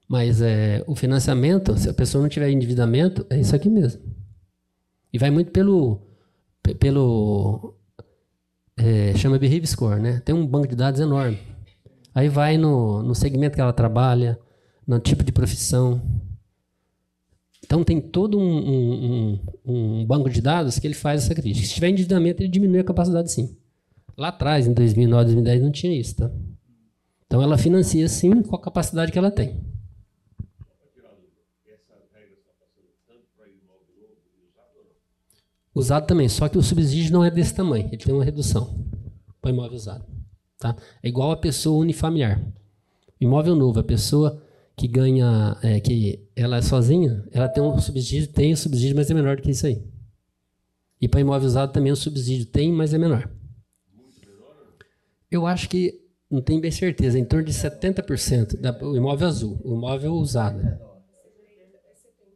Mas 0.07 0.41
é, 0.41 0.83
o 0.87 0.95
financiamento, 0.95 1.77
se 1.77 1.89
a 1.89 1.93
pessoa 1.93 2.21
não 2.21 2.29
tiver 2.29 2.49
endividamento, 2.49 3.25
é 3.29 3.39
isso 3.39 3.55
aqui 3.55 3.69
mesmo. 3.69 4.01
E 5.11 5.17
vai 5.17 5.29
muito 5.29 5.51
pelo. 5.51 6.01
pe- 6.63 6.75
pelo 6.75 7.75
é, 8.77 9.13
chama 9.15 9.37
Behavior 9.39 9.65
Score, 9.67 9.99
né? 10.01 10.21
Tem 10.23 10.33
um 10.33 10.45
banco 10.47 10.67
de 10.67 10.75
dados 10.75 10.99
enorme. 11.01 11.39
Aí 12.13 12.29
vai 12.29 12.57
no, 12.57 13.03
no 13.03 13.13
segmento 13.13 13.55
que 13.55 13.61
ela 13.61 13.73
trabalha, 13.73 14.39
no 14.85 14.99
tipo 14.99 15.23
de 15.23 15.31
profissão. 15.31 16.01
Então 17.63 17.83
tem 17.83 17.99
todo 17.99 18.39
um, 18.39 18.43
um- 18.43 19.39
um- 19.65 19.99
um 20.01 20.05
banco 20.05 20.29
de 20.29 20.41
dados 20.41 20.79
que 20.79 20.87
ele 20.87 20.93
faz 20.93 21.23
essa 21.25 21.35
crítica. 21.35 21.65
Se 21.67 21.73
tiver 21.73 21.89
endividamento, 21.89 22.41
ele 22.41 22.49
diminui 22.49 22.79
a 22.79 22.83
capacidade 22.83 23.31
sim. 23.31 23.57
Lá 24.17 24.29
atrás, 24.29 24.67
em 24.67 24.73
2009, 24.73 25.25
2010, 25.25 25.61
não 25.61 25.71
tinha 25.71 25.99
isso, 25.99 26.15
tá? 26.15 26.31
Então 27.25 27.41
ela 27.41 27.57
financia 27.57 28.07
sim 28.07 28.41
com 28.41 28.55
a 28.55 28.61
capacidade 28.61 29.11
que 29.11 29.17
ela 29.17 29.29
tem. 29.29 29.59
Usado 35.77 36.07
também, 36.07 36.27
só 36.27 36.49
que 36.49 36.57
o 36.57 36.63
subsídio 36.63 37.13
não 37.13 37.23
é 37.23 37.29
desse 37.29 37.53
tamanho, 37.53 37.87
ele 37.91 38.03
tem 38.03 38.11
uma 38.11 38.23
redução 38.23 38.83
para 39.39 39.51
imóvel 39.51 39.75
usado. 39.75 40.03
Tá? 40.57 40.75
É 41.03 41.07
igual 41.07 41.29
a 41.29 41.37
pessoa 41.37 41.79
unifamiliar. 41.79 42.41
Imóvel 43.21 43.55
novo, 43.55 43.79
a 43.79 43.83
pessoa 43.83 44.41
que 44.75 44.87
ganha, 44.87 45.55
é, 45.61 45.79
que 45.79 46.27
ela 46.35 46.57
é 46.57 46.63
sozinha, 46.63 47.23
ela 47.31 47.47
tem 47.47 47.61
um 47.61 47.77
subsídio, 47.77 48.27
tem 48.27 48.53
o 48.53 48.57
subsídio, 48.57 48.95
mas 48.95 49.11
é 49.11 49.13
menor 49.13 49.35
do 49.35 49.43
que 49.43 49.51
isso 49.51 49.67
aí. 49.67 49.83
E 50.99 51.07
para 51.07 51.19
imóvel 51.19 51.47
usado 51.47 51.71
também 51.71 51.91
o 51.91 51.95
subsídio 51.95 52.47
tem, 52.47 52.71
mas 52.71 52.91
é 52.91 52.97
menor. 52.97 53.29
Eu 55.29 55.45
acho 55.45 55.69
que, 55.69 56.01
não 56.27 56.41
tenho 56.41 56.59
bem 56.59 56.71
certeza, 56.71 57.19
em 57.19 57.25
torno 57.25 57.45
de 57.45 57.53
70% 57.53 58.59
da, 58.59 58.75
o 58.83 58.97
imóvel 58.97 59.27
azul, 59.27 59.61
o 59.63 59.75
imóvel 59.75 60.13
usado. 60.13 60.59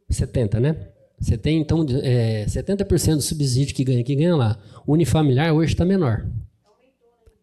70, 0.08 0.60
né? 0.60 0.91
Você 1.22 1.38
tem, 1.38 1.60
então, 1.60 1.86
é, 2.02 2.44
70% 2.46 3.16
do 3.16 3.22
subsídio 3.22 3.76
que 3.76 3.84
ganha, 3.84 4.02
que 4.02 4.14
ganha 4.16 4.34
lá. 4.34 4.58
O 4.84 4.92
unifamiliar 4.92 5.54
hoje 5.54 5.72
está 5.72 5.84
menor. 5.84 6.26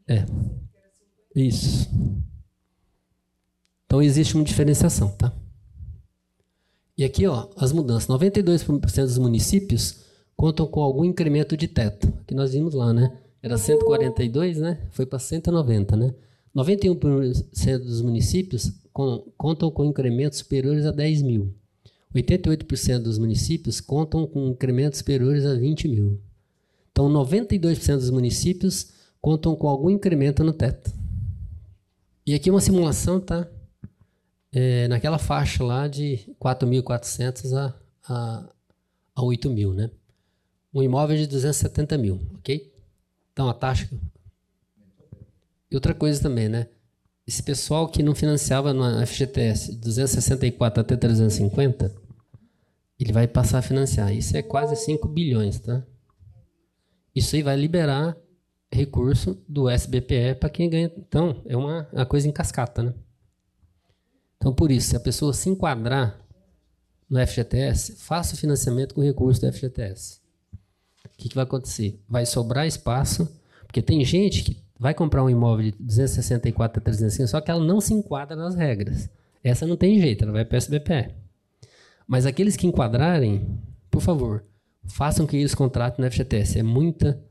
É. 0.06 0.26
Isso. 1.34 1.90
Então, 3.86 4.02
existe 4.02 4.36
uma 4.36 4.44
diferenciação, 4.44 5.08
tá? 5.16 5.34
E 6.98 7.06
aqui, 7.06 7.26
ó, 7.26 7.48
as 7.56 7.72
mudanças. 7.72 8.10
92% 8.10 9.04
dos 9.06 9.18
municípios 9.18 10.02
contam 10.36 10.68
com 10.68 10.82
algum 10.82 11.06
incremento 11.06 11.56
de 11.56 11.68
teto, 11.68 12.12
que 12.28 12.36
nós 12.36 12.52
vimos 12.52 12.74
lá, 12.74 12.94
né? 12.94 13.18
Era 13.42 13.58
142, 13.58 14.58
né? 14.58 14.78
Foi 14.92 15.06
para 15.06 15.20
190, 15.20 15.96
né? 15.96 16.14
91% 16.54 17.78
dos 17.86 18.02
municípios 18.02 18.74
com- 18.92 19.24
contam 19.38 19.72
com 19.72 19.86
incrementos 19.86 20.40
superiores 20.40 20.86
a 20.86 20.92
10 20.92 21.22
mil. 21.22 21.54
88% 22.16 23.00
dos 23.00 23.18
municípios 23.20 23.80
contam 23.80 24.26
com 24.26 24.48
incrementos 24.48 25.00
superiores 25.00 25.46
a 25.46 25.54
20 25.54 25.88
mil. 25.88 26.20
Então, 26.92 27.08
92% 27.08 27.98
dos 27.98 28.10
municípios 28.10 28.92
contam 29.22 29.56
com 29.56 29.68
algum 29.68 29.90
incremento 29.90 30.44
no 30.44 30.52
teto. 30.52 30.92
E 32.26 32.34
aqui 32.34 32.50
uma 32.50 32.62
simulação 32.62 33.20
tá 33.20 33.48
é, 34.52 34.88
naquela 34.88 35.20
faixa 35.20 35.64
lá 35.64 35.88
de 35.88 36.20
4.400 36.40 37.54
a, 37.56 37.76
a, 38.08 38.54
a 39.16 39.24
8 39.24 39.50
mil, 39.50 39.74
né? 39.74 39.92
Um 40.74 40.84
imóvel 40.84 41.18
de 41.18 41.28
270 41.28 41.98
mil, 41.98 42.20
ok? 42.36 42.74
Então, 43.32 43.48
a 43.50 43.54
taxa... 43.54 43.90
E 45.72 45.76
outra 45.76 45.94
coisa 45.94 46.20
também, 46.22 46.50
né? 46.50 46.68
Esse 47.30 47.44
pessoal 47.44 47.88
que 47.88 48.02
não 48.02 48.16
financiava 48.16 48.74
na 48.74 49.06
FGTS 49.06 49.74
de 49.74 49.78
264 49.82 50.82
até 50.82 50.98
350, 50.98 51.94
ele 53.00 53.14
vai 53.14 53.28
passar 53.28 53.60
a 53.60 53.62
financiar. 53.62 54.12
Isso 54.12 54.36
é 54.36 54.42
quase 54.42 54.76
5 54.76 55.08
bilhões, 55.08 55.60
tá? 55.60 55.86
Isso 57.16 57.36
aí 57.36 57.44
vai 57.44 57.56
liberar 57.56 58.18
recurso 58.72 59.40
do 59.48 59.70
SBPE 59.70 60.40
para 60.40 60.50
quem 60.50 60.72
ganha. 60.72 60.92
Então, 60.98 61.40
é 61.46 61.56
uma, 61.56 61.88
uma 61.94 62.06
coisa 62.08 62.28
em 62.28 62.32
cascata, 62.32 62.82
né? 62.82 62.96
Então, 64.38 64.52
por 64.52 64.72
isso, 64.72 64.90
se 64.90 64.96
a 64.96 65.00
pessoa 65.00 65.32
se 65.32 65.50
enquadrar 65.50 66.20
no 67.08 67.20
FGTS, 67.28 67.98
faça 67.98 68.34
o 68.34 68.38
financiamento 68.40 68.96
com 68.96 69.02
recurso 69.02 69.40
do 69.42 69.54
FGTS. 69.54 70.20
O 71.06 71.10
que, 71.16 71.30
que 71.30 71.36
vai 71.36 71.44
acontecer? 71.44 72.02
Vai 72.10 72.26
sobrar 72.26 72.66
espaço, 72.66 73.32
porque 73.68 73.84
tem 73.84 74.04
gente 74.04 74.42
que 74.42 74.64
vai 74.80 74.94
comprar 74.94 75.24
um 75.24 75.30
imóvel 75.30 75.72
de 75.72 75.78
264 75.78 76.80
a 76.80 76.84
305, 76.84 77.28
só 77.28 77.42
que 77.42 77.52
ela 77.52 77.64
não 77.64 77.82
se 77.82 77.94
enquadra 77.94 78.36
nas 78.36 78.56
regras. 78.56 79.10
Essa 79.44 79.68
não 79.68 79.76
tem 79.76 80.00
jeito, 80.00 80.24
ela 80.24 80.32
vai 80.32 80.46
para 80.46 80.56
o 80.56 80.58
SBPE. 80.58 81.14
Mas 82.08 82.26
aqueles 82.26 82.56
que 82.56 82.66
enquadrarem, 82.66 83.60
por 83.92 84.02
favor, 84.02 84.44
façam 84.86 85.28
que 85.28 85.38
eles 85.38 85.54
contratem 85.54 86.04
no 86.04 86.10
FGTS. 86.10 86.60
É 86.60 86.64
muita, 86.64 87.22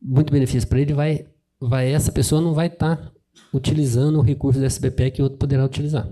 muito 0.00 0.32
benefício 0.32 0.68
para 0.68 0.80
ele. 0.80 0.92
Vai, 0.92 1.26
vai, 1.58 1.92
essa 1.92 2.12
pessoa 2.12 2.40
não 2.40 2.54
vai 2.54 2.68
estar 2.68 3.12
utilizando 3.52 4.18
o 4.18 4.22
recurso 4.22 4.60
do 4.60 4.66
SBPE 4.66 5.10
que 5.10 5.22
outro 5.22 5.38
poderá 5.38 5.64
utilizar. 5.64 6.08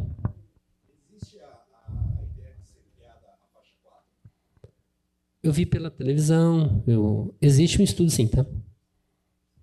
Eu 5.42 5.52
vi 5.52 5.64
pela 5.64 5.90
televisão, 5.90 6.82
eu, 6.88 7.32
existe 7.40 7.80
um 7.80 7.84
estudo 7.84 8.10
sim, 8.10 8.26
tá? 8.26 8.44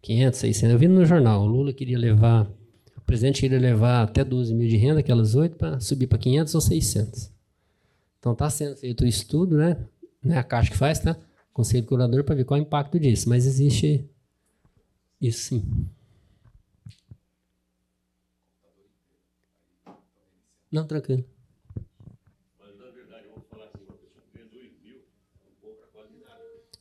500, 0.04 0.40
600. 0.40 0.74
Eu 0.74 0.78
vi 0.78 0.88
no 0.88 1.06
jornal, 1.06 1.42
o 1.42 1.48
Lula 1.48 1.74
queria 1.74 1.98
levar, 1.98 2.46
o 2.98 3.02
presidente 3.02 3.40
queria 3.40 3.58
levar 3.58 4.04
até 4.04 4.24
12 4.24 4.54
mil 4.54 4.68
de 4.68 4.76
renda, 4.76 5.00
aquelas 5.00 5.34
oito, 5.34 5.56
para 5.56 5.80
subir 5.80 6.08
para 6.08 6.18
500 6.18 6.54
ou 6.54 6.62
600. 6.62 7.32
Então 8.20 8.34
está 8.34 8.50
sendo 8.50 8.76
feito 8.76 9.04
o 9.04 9.08
estudo, 9.08 9.58
né? 9.58 9.78
É 10.26 10.38
a 10.38 10.44
Caixa 10.44 10.72
que 10.72 10.78
faz, 10.78 11.00
tá? 11.00 11.18
Conselho 11.54 11.86
Curador 11.86 12.24
para 12.24 12.36
ver 12.36 12.44
qual 12.44 12.58
é 12.58 12.62
o 12.62 12.66
impacto 12.66 13.00
disso, 13.00 13.30
mas 13.30 13.46
existe 13.46 14.06
isso 15.22 15.50
sim. 15.50 15.88
Não, 20.70 20.86
tranquilo. 20.86 21.24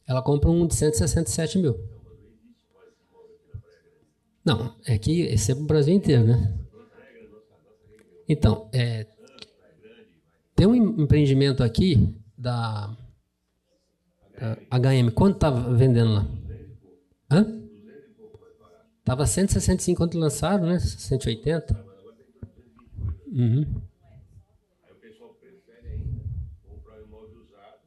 Ela 0.06 0.22
compra 0.22 0.50
um 0.50 0.66
de 0.66 0.74
167 0.74 1.58
mil. 1.58 1.91
Não, 4.44 4.76
é 4.87 4.98
que 4.98 5.22
esse 5.22 5.52
é 5.52 5.55
para 5.55 5.62
o 5.64 5.66
Brasil 5.66 5.94
inteiro, 5.94 6.24
né? 6.24 6.59
Então, 8.28 8.68
é, 8.72 9.07
tem 10.55 10.66
um 10.66 10.74
em- 10.74 11.02
empreendimento 11.02 11.62
aqui 11.62 12.14
da, 12.37 12.96
da 14.70 14.78
HM. 14.78 15.11
Quanto 15.11 15.37
estava 15.37 15.74
vendendo 15.74 16.14
lá? 16.14 16.26
Hã? 17.31 17.62
Tava 19.05 19.26
165 19.26 19.98
quando 19.98 20.18
lançaram, 20.18 20.66
né? 20.66 20.78
180. 20.78 21.74
Uhum. 23.26 23.64
Aí 24.85 24.92
o 24.92 24.94
pessoal 24.96 25.35
prefere 25.35 25.88
ainda 25.88 26.22
comprar 26.68 26.98
um 27.00 27.05
imóvel 27.07 27.40
usado, 27.42 27.81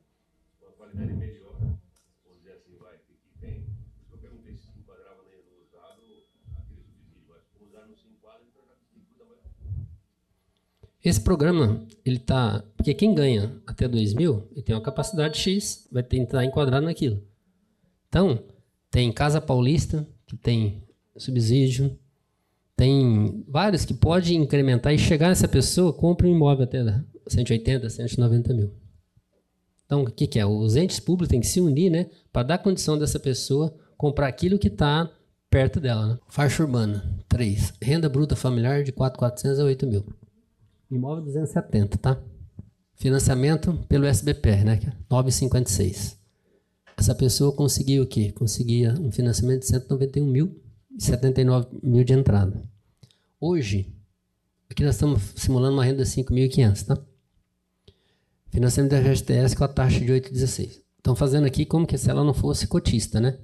com 0.60 0.68
a 0.68 0.72
qualidade 0.72 1.13
melhor, 1.13 1.56
vamos 1.60 2.39
dizer 2.39 2.54
assim, 2.54 2.76
vai, 2.80 2.98
que, 2.98 3.13
que 3.13 3.39
tem. 3.39 3.62
Por 3.63 3.70
isso 3.72 4.08
que 4.10 4.13
eu 4.13 4.18
perguntei 4.20 4.56
se 4.58 4.63
se 4.63 4.80
enquadrava 4.80 5.22
né, 5.24 5.38
no 5.48 5.63
usado 5.63 6.02
aquele 6.02 6.76
subsídio, 6.76 7.24
mas 7.30 7.41
como 7.54 7.70
usado 7.70 7.88
não 7.88 7.96
se 7.96 8.08
enquadra, 8.10 8.44
então 8.50 8.63
já 8.68 8.74
dificulta 8.76 9.24
mais. 9.26 9.41
Esse 11.06 11.22
programa, 11.22 11.86
ele 12.04 12.18
tá. 12.18 12.63
Porque 12.76 12.91
quem 12.96 13.13
ganha 13.13 13.62
até 13.68 13.88
2 13.88 14.15
mil, 14.15 14.48
ele 14.52 14.63
tem 14.63 14.76
uma 14.76 14.82
capacidade 14.82 15.38
X, 15.38 15.88
vai 15.91 16.02
tentar 16.02 16.44
enquadrar 16.44 16.82
naquilo. 16.82 17.22
Então, 18.10 18.44
tem 18.89 19.12
Casa 19.12 19.39
Paulista, 19.39 20.08
que 20.26 20.36
tem 20.36 20.84
subsídio, 21.15 21.96
tem 22.76 23.46
vários 23.48 23.86
que 23.86 23.94
pode 23.94 24.36
incrementar 24.36 24.96
e 24.96 24.98
chegar 24.98 25.30
nessa 25.30 25.48
pessoa, 25.48 25.94
compra 25.94 26.28
um 26.28 26.32
imóvel 26.32 26.63
até 26.63 26.84
180, 27.28 27.88
190 27.88 28.54
mil. 28.56 28.72
Então, 29.86 30.02
o 30.02 30.12
que, 30.12 30.26
que 30.26 30.39
é? 30.39 30.46
Os 30.46 30.76
entes 30.76 31.00
públicos 31.00 31.30
têm 31.30 31.39
que 31.39 31.48
se 31.48 31.62
unir, 31.62 31.91
né? 31.91 32.10
Para 32.34 32.48
dar 32.48 32.58
condição 32.58 32.98
dessa 32.98 33.20
pessoa 33.20 33.76
comprar 33.96 34.28
aquilo 34.28 34.58
que 34.58 34.70
está 34.70 35.10
perto 35.52 35.80
dela. 35.80 36.08
Né? 36.08 36.20
Faixa 36.28 36.63
urbana, 36.63 37.15
3. 37.30 37.74
Renda 37.80 38.10
bruta 38.10 38.36
familiar 38.36 38.84
de 38.84 38.91
4.400 38.91 39.60
a 39.60 39.65
8 39.65 39.86
mil. 39.88 40.06
Imóvel 40.89 41.24
270, 41.26 41.98
tá? 41.98 42.21
Financiamento 42.95 43.74
pelo 43.89 44.06
SBPR, 44.06 44.63
né? 44.63 44.78
que 44.78 44.88
é 44.88 44.93
9,56. 45.10 46.17
essa 46.95 47.15
pessoa 47.15 47.52
conseguia 47.52 48.02
o 48.02 48.08
quê? 48.08 48.32
Conseguia 48.32 48.93
um 49.00 49.12
financiamento 49.12 49.62
de 49.62 49.67
191 49.67 50.26
mil 50.26 50.62
e 50.95 51.04
79 51.04 51.67
mil 51.84 52.04
de 52.04 52.13
entrada. 52.13 52.63
Hoje, 53.39 53.93
aqui 54.69 54.84
nós 54.84 54.95
estamos 54.95 55.21
simulando 55.36 55.74
uma 55.74 55.84
renda 55.84 56.04
de 56.04 56.10
5.500, 56.10 56.86
tá? 56.86 56.98
Financiamento 58.50 58.91
da 58.91 59.02
FGTS 59.02 59.56
com 59.56 59.63
a 59.65 59.67
taxa 59.67 60.00
de 60.00 60.12
8,16. 60.12 60.82
Estão 60.98 61.15
fazendo 61.15 61.45
aqui 61.45 61.65
como 61.65 61.86
que 61.86 61.98
se 61.98 62.10
ela 62.10 62.24
não 62.24 62.34
fosse 62.34 62.67
cotista, 62.67 63.19
né? 63.19 63.38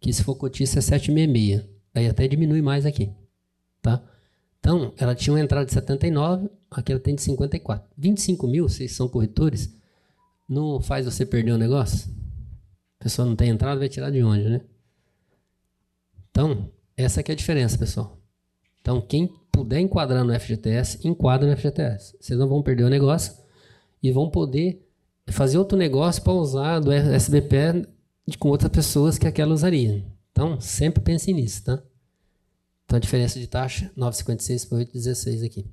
Que 0.00 0.12
se 0.12 0.24
for 0.24 0.34
cotista 0.34 0.80
é 0.80 0.82
7,66. 0.82 1.64
Aí 1.94 2.08
até 2.08 2.26
diminui 2.26 2.60
mais 2.60 2.84
aqui, 2.84 3.10
tá? 3.80 4.02
Então, 4.58 4.92
ela 4.96 5.14
tinha 5.14 5.32
uma 5.32 5.40
entrada 5.40 5.64
de 5.64 5.72
79, 5.72 6.50
aqui 6.70 6.92
ela 6.92 7.00
tem 7.00 7.14
de 7.14 7.22
54. 7.22 7.88
25 7.96 8.46
mil, 8.46 8.68
vocês 8.68 8.92
são 8.92 9.08
corretores, 9.08 9.74
não 10.48 10.80
faz 10.80 11.04
você 11.04 11.24
perder 11.24 11.52
o 11.52 11.58
negócio? 11.58 12.10
A 13.00 13.04
pessoa 13.04 13.26
não 13.26 13.36
tem 13.36 13.50
entrada, 13.50 13.78
vai 13.78 13.88
tirar 13.88 14.10
de 14.10 14.22
onde, 14.22 14.48
né? 14.48 14.60
Então, 16.30 16.70
essa 16.96 17.22
que 17.22 17.30
é 17.30 17.34
a 17.34 17.36
diferença, 17.36 17.78
pessoal. 17.78 18.18
Então, 18.80 19.00
quem 19.00 19.28
puder 19.52 19.80
enquadrar 19.80 20.24
no 20.24 20.38
FGTS, 20.38 21.06
enquadra 21.06 21.48
no 21.48 21.56
FGTS. 21.56 22.16
Vocês 22.20 22.38
não 22.38 22.48
vão 22.48 22.62
perder 22.62 22.84
o 22.84 22.88
negócio 22.88 23.34
e 24.02 24.10
vão 24.10 24.30
poder 24.30 24.84
fazer 25.28 25.58
outro 25.58 25.76
negócio 25.76 26.22
para 26.22 26.32
usar 26.32 26.80
do 26.80 26.92
SBP 26.92 27.86
com 28.38 28.48
outras 28.48 28.70
pessoas 28.70 29.18
que 29.18 29.26
aquela 29.26 29.52
usaria. 29.52 30.04
Então, 30.32 30.60
sempre 30.60 31.02
pense 31.02 31.32
nisso, 31.32 31.64
tá? 31.64 31.82
Então, 32.84 32.96
a 32.96 33.00
diferença 33.00 33.38
de 33.38 33.46
taxa, 33.46 33.90
9,56 33.96 34.68
para 34.68 34.78
8,16 34.78 35.44
aqui. 35.44 35.66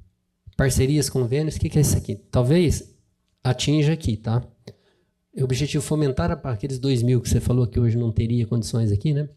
Parcerias, 0.56 1.10
convênios, 1.10 1.56
o 1.56 1.60
que, 1.60 1.70
que 1.70 1.78
é 1.78 1.82
isso 1.82 1.98
aqui? 1.98 2.16
Talvez 2.16 2.96
atinja 3.44 3.94
aqui, 3.94 4.16
tá? 4.16 4.42
O 5.36 5.44
objetivo 5.44 5.84
é 5.84 5.88
fomentar 5.88 6.32
aqueles 6.32 6.80
2 6.80 7.04
mil 7.04 7.22
que 7.22 7.30
você 7.30 7.42
falou 7.42 7.68
que 7.68 7.80
hoje 7.80 7.98
não 7.98 8.12
teria 8.12 8.48
condições 8.48 8.92
aqui, 8.92 9.14
né? 9.14 9.28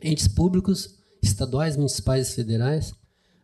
Entes 0.00 0.28
públicos, 0.28 0.94
estaduais, 1.20 1.76
municipais 1.76 2.30
e 2.30 2.34
federais, 2.36 2.94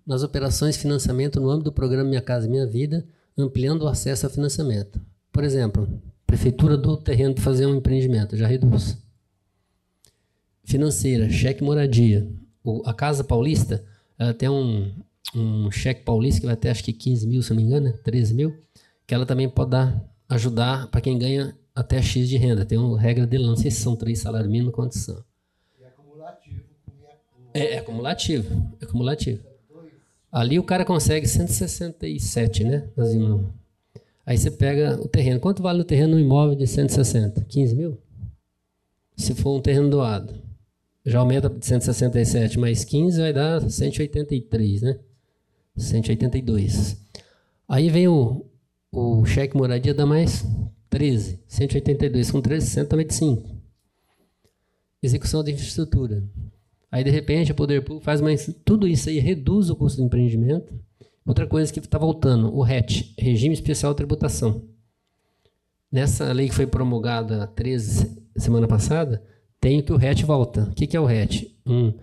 nas 0.06 0.22
operações 0.22 0.76
de 0.76 0.80
financiamento 0.80 1.40
no 1.40 1.50
âmbito 1.50 1.70
do 1.70 1.72
programa 1.72 2.08
Minha 2.08 2.22
Casa 2.22 2.48
Minha 2.48 2.66
Vida, 2.66 3.04
ampliando 3.36 3.82
o 3.82 3.88
acesso 3.88 4.26
ao 4.26 4.32
financiamento. 4.32 5.00
Por 5.32 5.42
exemplo, 5.42 5.88
prefeitura 6.26 6.76
do 6.76 6.96
terreno 6.96 7.34
para 7.34 7.42
fazer 7.42 7.66
um 7.66 7.76
empreendimento, 7.76 8.36
já 8.36 8.46
reduz. 8.46 8.96
Financeira, 10.64 11.28
cheque 11.28 11.64
moradia. 11.64 12.28
O, 12.62 12.82
a 12.86 12.94
Casa 12.94 13.24
Paulista 13.24 13.84
ela 14.18 14.32
tem 14.32 14.48
um, 14.48 14.92
um 15.34 15.70
cheque 15.70 16.04
paulista 16.04 16.40
que 16.40 16.46
vai 16.46 16.54
até 16.54 16.70
acho 16.70 16.84
que 16.84 16.92
15 16.92 17.26
mil, 17.26 17.42
se 17.42 17.50
não 17.50 17.56
me 17.56 17.62
engano, 17.62 17.86
né? 17.86 17.92
13 18.04 18.34
mil, 18.34 18.56
que 19.06 19.14
ela 19.14 19.24
também 19.24 19.48
pode 19.48 19.70
dar, 19.70 20.04
ajudar 20.28 20.88
para 20.88 21.00
quem 21.00 21.18
ganha 21.18 21.56
até 21.74 22.02
X 22.02 22.28
de 22.28 22.36
renda. 22.36 22.64
Tem 22.64 22.78
uma 22.78 23.00
regra 23.00 23.26
de 23.26 23.38
não 23.38 23.56
sei 23.56 23.70
se 23.70 23.80
são 23.80 23.96
três 23.96 24.18
salários 24.18 24.50
mínimos 24.50 24.74
condição. 24.74 25.24
E 25.78 25.82
é 25.82 25.88
acumulativo. 25.88 26.62
É, 27.54 27.74
é 27.74 27.78
acumulativo. 27.78 28.76
É 28.80 28.84
acumulativo. 28.84 29.52
Ali 30.30 30.58
o 30.58 30.64
cara 30.64 30.84
consegue 30.84 31.26
167, 31.26 32.64
né? 32.64 32.88
Nós 32.96 33.12
vimos. 33.12 33.46
Aí 34.24 34.38
você 34.38 34.50
pega 34.50 34.98
o 35.00 35.08
terreno. 35.08 35.40
Quanto 35.40 35.62
vale 35.62 35.80
o 35.80 35.84
terreno 35.84 36.14
no 36.14 36.20
imóvel 36.20 36.56
de 36.56 36.66
160? 36.66 37.44
15 37.44 37.74
mil? 37.74 37.98
Se 39.16 39.34
for 39.34 39.56
um 39.56 39.60
terreno 39.60 39.90
doado. 39.90 40.34
Já 41.04 41.18
aumenta 41.18 41.50
de 41.50 41.66
167 41.66 42.58
mais 42.58 42.84
15 42.84 43.20
vai 43.20 43.32
dar 43.32 43.68
183, 43.68 44.82
né? 44.82 44.98
182. 45.76 46.96
Aí 47.68 47.88
vem 47.88 48.08
o, 48.08 48.46
o 48.90 49.24
cheque 49.24 49.56
moradia, 49.56 49.94
dá 49.94 50.04
mais 50.04 50.44
13. 50.90 51.40
182 51.48 52.30
com 52.30 52.40
13, 52.40 52.66
195. 52.66 53.48
Execução 55.02 55.42
de 55.42 55.52
infraestrutura. 55.52 56.22
Aí, 56.90 57.02
de 57.02 57.10
repente, 57.10 57.50
o 57.50 57.54
poder 57.54 57.82
público 57.82 58.04
faz 58.04 58.20
mais. 58.20 58.54
Tudo 58.64 58.86
isso 58.86 59.08
aí 59.08 59.18
reduz 59.18 59.70
o 59.70 59.76
custo 59.76 60.00
do 60.00 60.04
empreendimento. 60.04 60.78
Outra 61.24 61.46
coisa 61.46 61.72
que 61.72 61.78
está 61.78 61.96
voltando, 61.96 62.54
o 62.54 62.62
RET, 62.62 63.14
Regime 63.18 63.54
Especial 63.54 63.92
de 63.92 63.96
Tributação. 63.96 64.68
Nessa 65.90 66.32
lei 66.32 66.48
que 66.48 66.54
foi 66.54 66.66
promulgada 66.66 67.46
13 67.46 68.22
semana 68.36 68.66
passada, 68.66 69.22
tem 69.60 69.80
que 69.80 69.92
o 69.92 69.96
RET 69.96 70.22
volta. 70.24 70.64
O 70.64 70.74
que, 70.74 70.86
que 70.86 70.96
é 70.96 71.00
o 71.00 71.06
RET? 71.06 71.56
Um, 71.66 71.94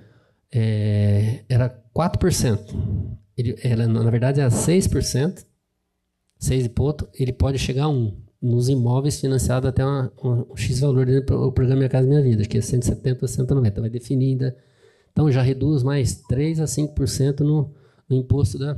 é, 0.52 1.44
era 1.50 1.70
4%. 1.96 3.19
Ele, 3.40 3.56
era, 3.64 3.88
na 3.88 4.10
verdade, 4.10 4.42
era 4.42 4.50
6%. 4.50 5.46
6 6.38 6.66
e 6.66 6.70
ponto. 6.70 7.08
Ele 7.14 7.32
pode 7.32 7.58
chegar 7.58 7.86
a 7.86 7.90
1 7.90 8.14
nos 8.42 8.68
imóveis 8.68 9.20
financiados 9.20 9.70
até 9.70 9.86
uma, 9.86 10.12
um 10.22 10.56
X 10.58 10.82
valor 10.82 11.06
do 11.06 11.52
programa 11.54 11.78
Minha 11.78 11.90
Casa 11.90 12.06
Minha 12.06 12.22
Vida, 12.22 12.44
que 12.44 12.58
é 12.58 12.62
170 12.62 13.26
a 13.26 13.28
190. 13.28 13.82
Vai 13.82 13.90
definir 13.90 14.32
ainda. 14.32 14.58
Então 15.12 15.32
já 15.32 15.42
reduz 15.42 15.84
mais 15.84 16.16
3 16.28 16.60
a 16.60 16.66
5% 16.66 17.40
no, 17.40 17.74
no 18.10 18.18
imposto 18.18 18.60
da, 18.60 18.78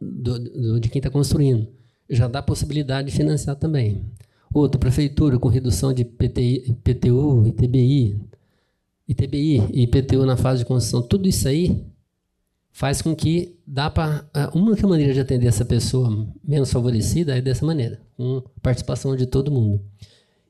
do, 0.00 0.38
do, 0.38 0.80
de 0.80 0.88
quem 0.88 0.98
está 0.98 1.10
construindo. 1.10 1.68
Já 2.08 2.28
dá 2.28 2.40
possibilidade 2.42 3.10
de 3.10 3.16
financiar 3.16 3.56
também. 3.56 4.06
Outra, 4.54 4.78
prefeitura 4.78 5.38
com 5.38 5.48
redução 5.48 5.92
de 5.92 6.02
PTI, 6.02 6.76
PTU, 6.82 7.46
ITBI, 7.46 8.18
ITBI 9.06 9.62
e 9.70 9.82
IPTU 9.82 10.24
na 10.24 10.36
fase 10.36 10.60
de 10.60 10.66
construção, 10.66 11.02
tudo 11.02 11.28
isso 11.28 11.46
aí 11.46 11.84
faz 12.76 13.00
com 13.00 13.16
que 13.16 13.58
dá 13.66 13.88
para 13.88 14.28
uma 14.52 14.72
única 14.72 14.86
maneira 14.86 15.14
de 15.14 15.18
atender 15.18 15.46
essa 15.46 15.64
pessoa 15.64 16.28
menos 16.44 16.70
favorecida 16.70 17.34
é 17.34 17.40
dessa 17.40 17.64
maneira, 17.64 17.98
com 18.18 18.42
participação 18.60 19.16
de 19.16 19.24
todo 19.24 19.50
mundo. 19.50 19.80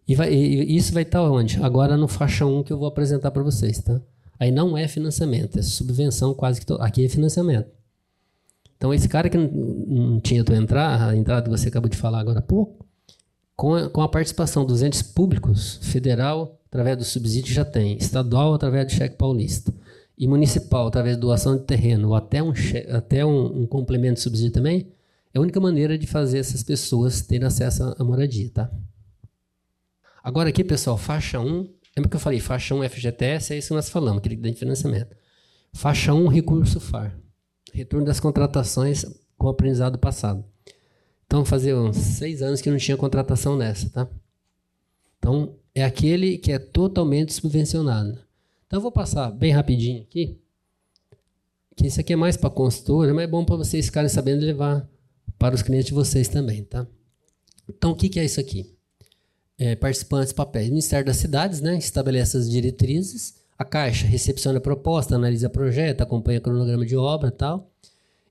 E, 0.09 0.17
vai, 0.17 0.35
e 0.35 0.77
isso 0.77 0.93
vai 0.93 1.05
estar 1.05 1.23
onde? 1.23 1.63
Agora 1.63 1.97
no 1.97 2.09
faixa 2.09 2.45
1 2.45 2.65
que 2.65 2.73
eu 2.73 2.79
vou 2.79 2.89
apresentar 2.89 3.31
para 3.31 3.45
vocês, 3.45 3.79
tá? 3.79 4.01
Aí 4.41 4.51
não 4.51 4.77
é 4.77 4.89
financiamento, 4.89 5.57
é 5.57 5.63
subvenção 5.63 6.35
quase 6.35 6.59
que 6.59 6.67
to... 6.67 6.75
aqui 6.81 7.05
é 7.05 7.09
financiamento. 7.09 7.71
Então 8.77 8.93
esse 8.93 9.09
cara 9.09 9.29
que 9.29 9.39
não, 9.39 10.19
tinha 10.19 10.43
tua 10.43 10.57
entrada, 10.57 11.07
a 11.07 11.17
entrada 11.17 11.45
que 11.45 11.49
você 11.57 11.69
acabou 11.69 11.89
de 11.89 11.97
falar 11.97 12.19
agora 12.19 12.41
há 12.41 12.43
pouco, 12.43 12.85
com 13.55 13.73
a, 13.73 13.89
com 13.89 14.03
a 14.03 14.09
participação 14.09 14.67
dos 14.67 14.83
entes 14.83 15.01
públicos, 15.01 15.79
federal, 15.81 16.59
através 16.67 16.99
do 16.99 17.05
subsídio 17.05 17.55
já 17.55 17.65
tem, 17.65 17.97
estadual, 17.97 18.53
através 18.53 18.87
do 18.87 18.93
cheque 18.95 19.15
paulista, 19.15 19.73
e 20.19 20.27
municipal, 20.27 20.87
através 20.87 21.17
de 21.17 21.21
doação 21.21 21.57
de 21.57 21.65
terreno, 21.65 22.09
ou 22.09 22.15
até 22.15 22.43
um, 22.43 22.53
até 22.91 23.25
um, 23.25 23.63
um 23.63 23.67
complemento 23.67 24.15
de 24.15 24.21
subsídio 24.21 24.53
também, 24.53 24.93
é 25.35 25.39
a 25.39 25.41
única 25.41 25.61
maneira 25.61 25.99
de 25.99 26.07
fazer 26.07 26.39
essas 26.39 26.63
pessoas 26.63 27.21
terem 27.21 27.47
acesso 27.47 27.95
à 27.99 28.03
moradia, 28.03 28.51
tá? 28.51 28.71
Agora 30.25 30.49
aqui, 30.49 30.65
pessoal, 30.65 30.97
faixa 30.97 31.39
1, 31.39 31.45
lembra 31.97 32.11
que 32.11 32.17
eu 32.17 32.21
falei, 32.21 32.41
faixa 32.41 32.75
1 32.75 32.89
FGTS, 32.89 33.53
é 33.53 33.59
isso 33.59 33.69
que 33.69 33.75
nós 33.75 33.91
falamos, 33.91 34.19
aquele 34.19 34.37
de 34.37 34.55
financiamento. 34.55 35.15
Faixa 35.73 36.15
1, 36.15 36.27
recurso 36.29 36.81
FAR, 36.81 37.17
retorno 37.73 38.07
das 38.07 38.19
contratações 38.19 39.05
com 39.37 39.49
aprendizado 39.49 39.99
passado. 39.99 40.43
Então, 41.27 41.45
fazia 41.45 41.77
uns 41.77 41.97
seis 41.97 42.41
anos 42.41 42.61
que 42.61 42.71
não 42.71 42.79
tinha 42.79 42.97
contratação 42.97 43.57
nessa, 43.57 43.91
tá? 43.91 44.09
Então, 45.19 45.57
é 45.75 45.85
aquele 45.85 46.39
que 46.39 46.53
é 46.53 46.59
totalmente 46.59 47.35
subvencionado. 47.35 48.26
Então, 48.67 48.79
eu 48.79 48.83
vou 48.83 48.93
passar 48.93 49.31
bem 49.31 49.53
rapidinho 49.53 50.03
aqui, 50.03 50.39
que 51.77 51.87
isso 51.87 52.01
aqui 52.01 52.15
é 52.15 52.17
mais 52.17 52.37
para 52.37 52.51
consultora, 52.51 53.13
mas 53.15 53.25
é 53.25 53.27
bom 53.27 53.45
para 53.45 53.57
vocês 53.57 53.87
ficarem 53.87 54.09
sabendo 54.09 54.45
levar 54.45 54.89
para 55.39 55.55
os 55.55 55.63
clientes 55.63 55.89
de 55.89 55.95
vocês 55.95 56.29
também, 56.29 56.65
tá? 56.65 56.87
Então, 57.69 57.93
o 57.93 57.97
que, 57.97 58.09
que 58.09 58.19
é 58.19 58.25
isso 58.25 58.41
aqui? 58.41 58.75
É, 59.59 59.75
participantes, 59.77 60.33
papéis. 60.33 60.69
Ministério 60.69 61.07
das 61.07 61.17
Cidades, 61.17 61.61
né? 61.61 61.77
Estabelece 61.77 62.37
as 62.37 62.49
diretrizes. 62.51 63.35
A 63.59 63.65
Caixa 63.65 64.07
recepciona 64.07 64.59
a 64.59 64.61
proposta, 64.61 65.15
analisa 65.15 65.49
projeto, 65.49 66.03
acompanha 66.03 66.39
o 66.39 66.43
cronograma 66.43 66.85
de 66.85 66.97
obra 66.97 67.31
tal. 67.31 67.71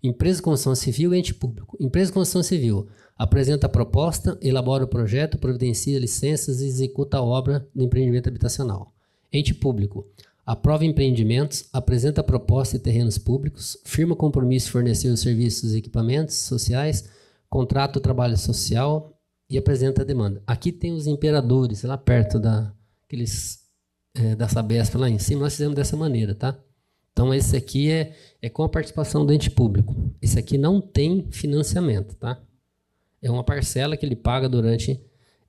Empresa 0.04 0.38
de 0.38 0.44
construção 0.44 0.76
civil 0.76 1.14
e 1.14 1.18
ente 1.18 1.34
público. 1.34 1.76
Empresa 1.80 2.12
de 2.12 2.14
construção 2.14 2.44
civil 2.44 2.88
apresenta 3.18 3.66
a 3.66 3.70
proposta, 3.70 4.38
elabora 4.42 4.84
o 4.84 4.88
projeto, 4.88 5.38
providencia 5.38 5.98
licenças 5.98 6.62
e 6.62 6.68
executa 6.68 7.18
a 7.18 7.24
obra 7.24 7.68
do 7.74 7.84
empreendimento 7.84 8.30
habitacional. 8.30 8.95
Ente 9.32 9.54
público 9.54 10.06
aprova 10.46 10.86
empreendimentos, 10.86 11.68
apresenta 11.74 12.24
proposta 12.24 12.76
e 12.76 12.80
terrenos 12.80 13.18
públicos, 13.18 13.78
firma 13.84 14.16
compromisso 14.16 14.68
de 14.68 14.72
fornecer 14.74 15.10
os 15.10 15.22
serviços 15.22 15.74
e 15.74 15.80
equipamentos 15.80 16.36
sociais, 16.36 17.10
contrata 17.50 17.98
o 17.98 18.02
trabalho 18.02 18.38
social 18.38 19.20
e 19.50 19.58
apresenta 19.58 20.04
a 20.04 20.06
demanda. 20.06 20.44
Aqui 20.46 20.72
tem 20.72 20.94
os 20.94 21.08
imperadores, 21.08 21.84
lá 21.84 21.98
perto 21.98 22.40
da, 22.40 22.72
aqueles, 23.04 23.64
é, 24.14 24.36
da 24.36 24.48
Sabesp 24.48 24.96
lá 24.96 25.10
em 25.10 25.18
cima, 25.18 25.42
nós 25.42 25.54
fizemos 25.54 25.76
dessa 25.76 25.98
maneira, 25.98 26.36
tá? 26.36 26.58
Então, 27.12 27.34
esse 27.34 27.56
aqui 27.56 27.90
é, 27.90 28.14
é 28.42 28.50
com 28.50 28.62
a 28.62 28.70
participação 28.70 29.26
do 29.26 29.32
ente 29.32 29.50
público. 29.50 29.96
Esse 30.22 30.38
aqui 30.38 30.58
não 30.58 30.82
tem 30.82 31.26
financiamento, 31.32 32.14
tá? 32.16 32.42
É 33.22 33.32
uma 33.32 33.44
parcela 33.44 33.96
que 33.96 34.06
ele 34.06 34.18
paga 34.18 34.50
durante. 34.50 35.02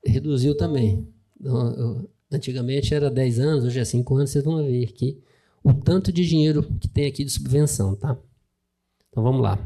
Reduziu 0.03 0.55
também. 0.55 1.05
Então, 1.37 2.07
antigamente 2.31 2.93
era 2.93 3.09
10 3.09 3.39
anos, 3.39 3.63
hoje 3.65 3.79
é 3.79 3.85
5 3.85 4.15
anos. 4.15 4.29
Vocês 4.29 4.43
vão 4.43 4.57
ver 4.57 4.87
aqui 4.87 5.21
o 5.63 5.73
tanto 5.73 6.11
de 6.11 6.25
dinheiro 6.25 6.63
que 6.79 6.87
tem 6.87 7.05
aqui 7.05 7.23
de 7.23 7.31
subvenção, 7.31 7.95
tá? 7.95 8.17
Então, 9.09 9.23
vamos 9.23 9.41
lá. 9.41 9.59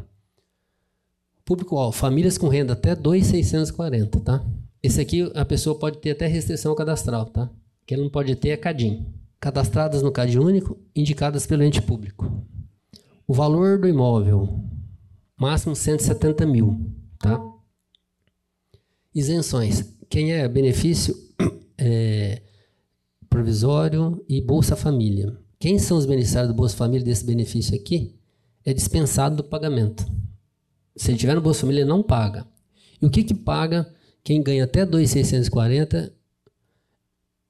Público-alvo: 1.45 1.97
famílias 1.97 2.38
com 2.38 2.47
renda 2.47 2.74
até 2.74 2.95
2,640, 2.95 4.19
tá? 4.19 4.45
Esse 4.82 5.00
aqui 5.02 5.32
a 5.36 5.45
pessoa 5.45 5.78
pode 5.78 6.00
ter 6.00 6.12
até 6.12 6.28
restrição 6.28 6.74
cadastral, 6.74 7.26
tá? 7.26 7.50
que 7.91 7.95
ele 7.95 8.04
não 8.04 8.10
pode 8.10 8.34
ter 8.38 8.50
é 8.50 8.58
CADIM. 8.58 9.06
Cadastradas 9.38 10.02
no 10.02 10.13
CAD 10.13 10.39
único, 10.39 10.80
indicadas 10.95 11.45
pelo 11.45 11.62
ente 11.62 11.82
público. 11.82 12.45
O 13.28 13.34
valor 13.34 13.80
do 13.80 13.86
imóvel, 13.86 14.63
máximo 15.36 15.76
170 15.76 16.45
mil, 16.45 16.80
tá? 17.19 17.38
Isenções. 19.13 19.93
Quem 20.10 20.32
é 20.32 20.47
benefício 20.47 21.13
é, 21.78 22.41
provisório 23.51 24.23
e 24.29 24.39
Bolsa 24.39 24.77
Família. 24.77 25.35
Quem 25.59 25.77
são 25.77 25.97
os 25.97 26.05
beneficiários 26.05 26.53
do 26.53 26.55
Bolsa 26.55 26.77
Família 26.77 27.03
desse 27.03 27.25
benefício 27.25 27.75
aqui? 27.75 28.15
É 28.63 28.73
dispensado 28.73 29.35
do 29.35 29.43
pagamento. 29.43 30.05
Se 30.95 31.11
ele 31.11 31.17
tiver 31.17 31.35
no 31.35 31.41
Bolsa 31.41 31.61
Família, 31.61 31.81
ele 31.81 31.89
não 31.89 32.01
paga. 32.01 32.47
E 33.01 33.05
o 33.05 33.09
que 33.09 33.23
que 33.23 33.33
paga 33.33 33.93
quem 34.23 34.41
ganha 34.41 34.63
até 34.63 34.85
2.640 34.85 36.13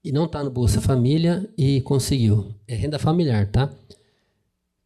e 0.02 0.10
não 0.10 0.24
está 0.24 0.42
no 0.42 0.50
Bolsa 0.50 0.80
Família 0.80 1.48
e 1.56 1.80
conseguiu? 1.82 2.52
É 2.66 2.74
renda 2.74 2.98
familiar, 2.98 3.48
tá? 3.52 3.72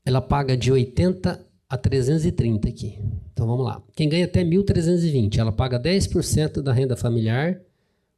Ela 0.04 0.20
paga 0.20 0.54
de 0.54 0.70
80 0.70 1.40
a 1.68 1.78
330 1.78 2.68
aqui. 2.68 2.98
Então 3.32 3.46
vamos 3.46 3.64
lá. 3.64 3.82
Quem 3.94 4.08
ganha 4.08 4.26
até 4.26 4.44
1.320, 4.44 5.38
ela 5.38 5.50
paga 5.50 5.80
10% 5.80 6.60
da 6.60 6.74
renda 6.74 6.94
familiar, 6.94 7.58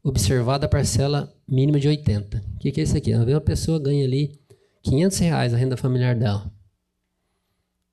observada 0.02 0.66
a 0.66 0.68
parcela 0.68 1.32
mínima 1.46 1.78
de 1.78 1.88
80. 1.88 2.42
O 2.54 2.58
que, 2.58 2.72
que 2.72 2.80
é 2.80 2.84
isso 2.84 2.96
aqui? 2.96 3.14
Uma 3.14 3.40
pessoa 3.40 3.78
ganha 3.78 4.04
ali 4.04 4.38
500 4.82 5.18
reais 5.18 5.54
a 5.54 5.56
renda 5.56 5.76
familiar 5.76 6.14
dela. 6.14 6.50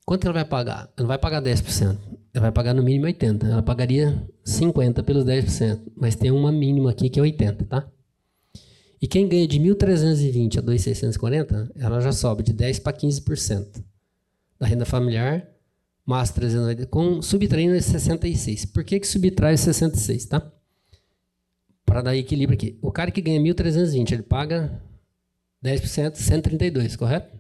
Quanto 0.05 0.25
ela 0.25 0.33
vai 0.33 0.45
pagar? 0.45 0.81
Ela 0.81 0.91
não 0.99 1.07
vai 1.07 1.17
pagar 1.17 1.41
10%. 1.41 1.97
Ela 2.33 2.41
vai 2.41 2.51
pagar 2.51 2.73
no 2.73 2.83
mínimo 2.83 3.07
80%. 3.07 3.43
Ela 3.49 3.63
pagaria 3.63 4.23
50% 4.45 5.03
pelos 5.03 5.25
10%. 5.25 5.79
Mas 5.95 6.15
tem 6.15 6.31
uma 6.31 6.51
mínima 6.51 6.91
aqui 6.91 7.09
que 7.09 7.19
é 7.19 7.23
80%, 7.23 7.67
tá? 7.67 7.89
E 9.01 9.07
quem 9.07 9.27
ganha 9.27 9.47
de 9.47 9.59
1.320 9.59 10.59
a 10.59 10.61
2.640, 10.63 11.71
ela 11.75 11.99
já 11.99 12.11
sobe 12.11 12.43
de 12.43 12.53
10% 12.53 12.81
para 12.81 12.97
15% 12.97 13.83
da 14.59 14.65
renda 14.65 14.85
familiar, 14.85 15.47
mais 16.05 16.31
380, 16.31 16.87
com 16.87 17.21
subtraindo 17.21 17.79
66. 17.79 18.65
Por 18.65 18.83
que, 18.83 18.99
que 18.99 19.07
subtrai 19.07 19.57
66, 19.57 20.25
tá? 20.25 20.51
Para 21.95 22.01
dar 22.01 22.17
equilíbrio 22.17 22.58
aqui. 22.58 22.77
O 22.81 22.91
cara 22.91 23.10
que 23.10 23.21
ganha 23.21 23.39
1.320, 23.39 24.12
ele 24.12 24.21
paga 24.21 24.84
10%, 25.63 26.15
132, 26.15 26.97
correto? 26.97 27.34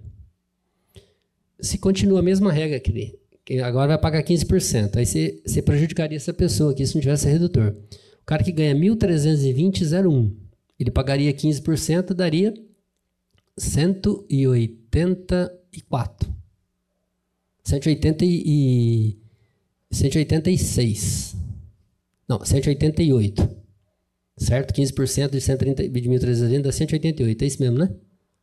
Se 1.59 1.77
continua 1.77 2.19
a 2.19 2.23
mesma 2.23 2.53
regra 2.53 2.77
aqui, 2.77 3.19
que 3.43 3.59
agora 3.59 3.89
vai 3.89 3.97
pagar 3.97 4.23
15%, 4.23 4.95
aí 4.95 5.05
você, 5.05 5.41
você 5.45 5.61
prejudicaria 5.61 6.15
essa 6.15 6.33
pessoa 6.33 6.71
aqui 6.71 6.87
se 6.87 6.95
não 6.95 7.01
tivesse 7.01 7.27
redutor. 7.27 7.75
O 8.21 8.25
cara 8.25 8.45
que 8.45 8.51
ganha 8.53 8.73
1.320,01, 8.73 10.33
ele 10.79 10.89
pagaria 10.89 11.33
15%, 11.33 12.13
daria 12.13 12.53
184. 13.57 16.33
180 17.61 18.23
e 18.23 19.17
186. 19.91 21.35
Não, 22.25 22.45
188. 22.45 23.64
Certo? 24.37 24.73
15% 24.73 25.31
de 25.31 25.41
130 25.41 25.87
de 25.87 26.01
1.320 26.09 26.61
dá 26.61 26.71
188. 26.71 27.43
É 27.43 27.47
isso 27.47 27.61
mesmo, 27.61 27.77
né? 27.77 27.95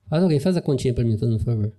Faz 0.09 0.23
alguém, 0.23 0.41
faz 0.41 0.57
a 0.57 0.63
continha 0.63 0.95
para 0.95 1.05
mim, 1.05 1.17
por 1.19 1.39
favor. 1.41 1.73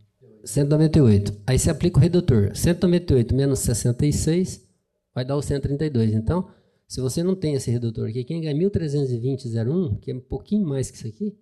198. 0.43 1.41
Aí 1.47 1.57
você 1.57 1.69
aplica 1.69 1.97
o 1.97 2.01
redutor. 2.01 2.55
198 2.55 3.33
menos 3.33 3.59
66 3.59 4.65
vai 5.13 5.25
dar 5.25 5.35
o 5.35 5.41
132. 5.41 6.13
Então, 6.13 6.47
se 6.87 7.01
você 7.01 7.23
não 7.23 7.35
tem 7.35 7.55
esse 7.55 7.71
redutor 7.71 8.09
aqui, 8.09 8.23
quem 8.23 8.41
ganha 8.41 8.55
1.320,01, 8.55 9.99
que 9.99 10.11
é 10.11 10.15
um 10.15 10.19
pouquinho 10.19 10.65
mais 10.65 10.91
que 10.91 10.97
isso 10.97 11.07
aqui, 11.07 11.35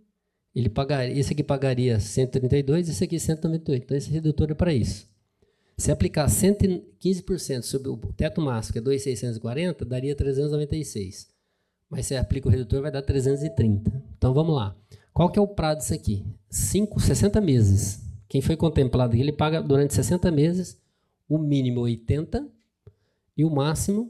ele 0.54 0.70
pagaria, 0.70 1.18
esse 1.18 1.34
aqui 1.34 1.44
pagaria 1.44 2.00
132, 2.00 2.90
esse 2.90 3.04
aqui 3.04 3.20
198. 3.20 3.84
Então, 3.84 3.98
esse 3.98 4.12
redutor 4.12 4.52
é 4.52 4.54
para 4.54 4.74
isso. 4.74 5.10
Se 5.78 5.92
aplicar 5.92 6.28
115% 6.28 7.64
sobre 7.64 7.90
o 7.90 7.98
teto 8.16 8.40
máximo, 8.40 8.74
que 8.74 8.80
é 8.80 8.82
2.640, 8.82 9.84
daria 9.84 10.16
396. 10.16 11.28
Mas 11.92 12.08
se 12.08 12.16
aplica 12.16 12.48
o 12.48 12.52
redutor, 12.52 12.82
vai 12.82 12.90
dar 12.90 13.02
330. 13.02 13.92
Então 14.18 14.34
vamos 14.34 14.56
lá. 14.56 14.74
Qual 15.14 15.30
que 15.30 15.38
é 15.38 15.42
o 15.42 15.48
prazo 15.48 15.80
disso 15.80 15.94
aqui? 15.94 16.26
5, 16.50 16.98
60 17.02 17.42
meses. 17.42 18.00
Quem 18.30 18.42
foi 18.42 18.56
contemplado 18.56 19.12
aqui, 19.12 19.22
ele 19.22 19.34
paga 19.34 19.62
durante 19.62 19.94
60 19.94 20.32
meses 20.32 20.82
o 21.28 21.38
mínimo 21.38 21.82
80 21.82 22.48
e 23.36 23.44
o 23.44 23.50
máximo 23.50 24.10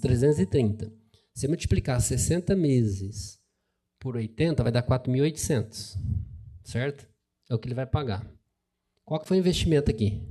330. 0.00 0.90
Se 1.34 1.46
multiplicar 1.46 2.00
60 2.00 2.56
meses 2.56 3.38
por 4.00 4.16
80, 4.16 4.62
vai 4.62 4.72
dar 4.72 4.82
4.800. 4.82 5.98
Certo? 6.64 7.06
É 7.50 7.54
o 7.54 7.58
que 7.58 7.68
ele 7.68 7.74
vai 7.74 7.86
pagar. 7.86 8.26
Qual 9.04 9.20
que 9.20 9.28
foi 9.28 9.36
o 9.36 9.40
investimento 9.40 9.90
aqui? 9.90 10.22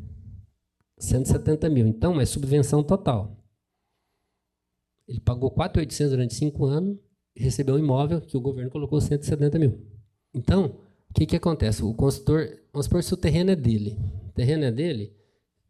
170 0.98 1.69
mil. 1.69 1.86
Então, 1.86 2.19
é 2.19 2.26
subvenção 2.26 2.84
total. 2.84 3.44
Ele 5.08 5.20
pagou 5.20 5.52
4.800 5.52 6.10
durante 6.10 6.34
5 6.36 6.65
anos 6.65 6.98
recebeu 7.36 7.76
um 7.76 7.80
imóvel 7.80 8.22
que 8.22 8.38
o 8.38 8.41
governo 8.41 8.72
colocou 8.72 9.00
170 9.02 9.60
mil. 9.60 9.78
Então, 10.34 10.78
o 11.10 11.13
que, 11.13 11.26
que 11.26 11.36
acontece? 11.36 11.84
O 11.84 11.94
consultor, 11.94 12.58
vamos 12.72 12.86
supor 12.86 13.04
se 13.04 13.13
o 13.13 13.18
terreno 13.18 13.52
é 13.52 13.56
dele. 13.56 13.98
O 14.30 14.32
terreno 14.32 14.63
é 14.63 14.72
dele, 14.72 15.13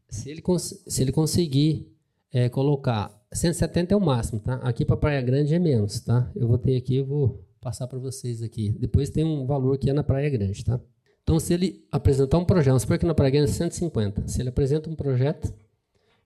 se 0.09 0.29
ele, 0.29 0.43
se 0.59 1.01
ele 1.01 1.11
conseguir 1.11 1.91
é, 2.31 2.49
colocar 2.49 3.11
170 3.33 3.93
é 3.93 3.97
o 3.97 4.01
máximo, 4.01 4.39
tá? 4.39 4.55
Aqui 4.55 4.85
para 4.85 4.97
Praia 4.97 5.21
Grande 5.21 5.53
é 5.53 5.59
menos, 5.59 5.99
tá? 5.99 6.31
Eu 6.35 6.47
vou 6.47 6.57
ter 6.57 6.77
aqui, 6.77 6.97
eu 6.97 7.05
vou 7.05 7.43
passar 7.59 7.87
para 7.87 7.99
vocês 7.99 8.41
aqui. 8.41 8.69
Depois 8.79 9.09
tem 9.09 9.23
um 9.23 9.45
valor 9.45 9.77
que 9.77 9.89
é 9.89 9.93
na 9.93 10.03
Praia 10.03 10.29
Grande, 10.29 10.63
tá? 10.63 10.79
Então, 11.23 11.39
se 11.39 11.53
ele 11.53 11.83
apresentar 11.91 12.37
um 12.37 12.45
projeto, 12.45 12.67
vamos 12.67 12.83
supor 12.83 12.99
que 12.99 13.05
na 13.05 13.15
Praia 13.15 13.31
Grande 13.31 13.49
é 13.49 13.53
150. 13.53 14.27
Se 14.27 14.41
ele 14.41 14.49
apresenta 14.49 14.89
um 14.89 14.95
projeto, 14.95 15.51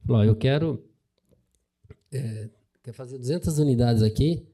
ó, 0.07 0.23
eu 0.23 0.35
quero, 0.35 0.83
é, 2.11 2.49
quero 2.89 2.93
fazer 2.93 3.17
200 3.17 3.59
unidades 3.59 4.01
aqui, 4.01 4.47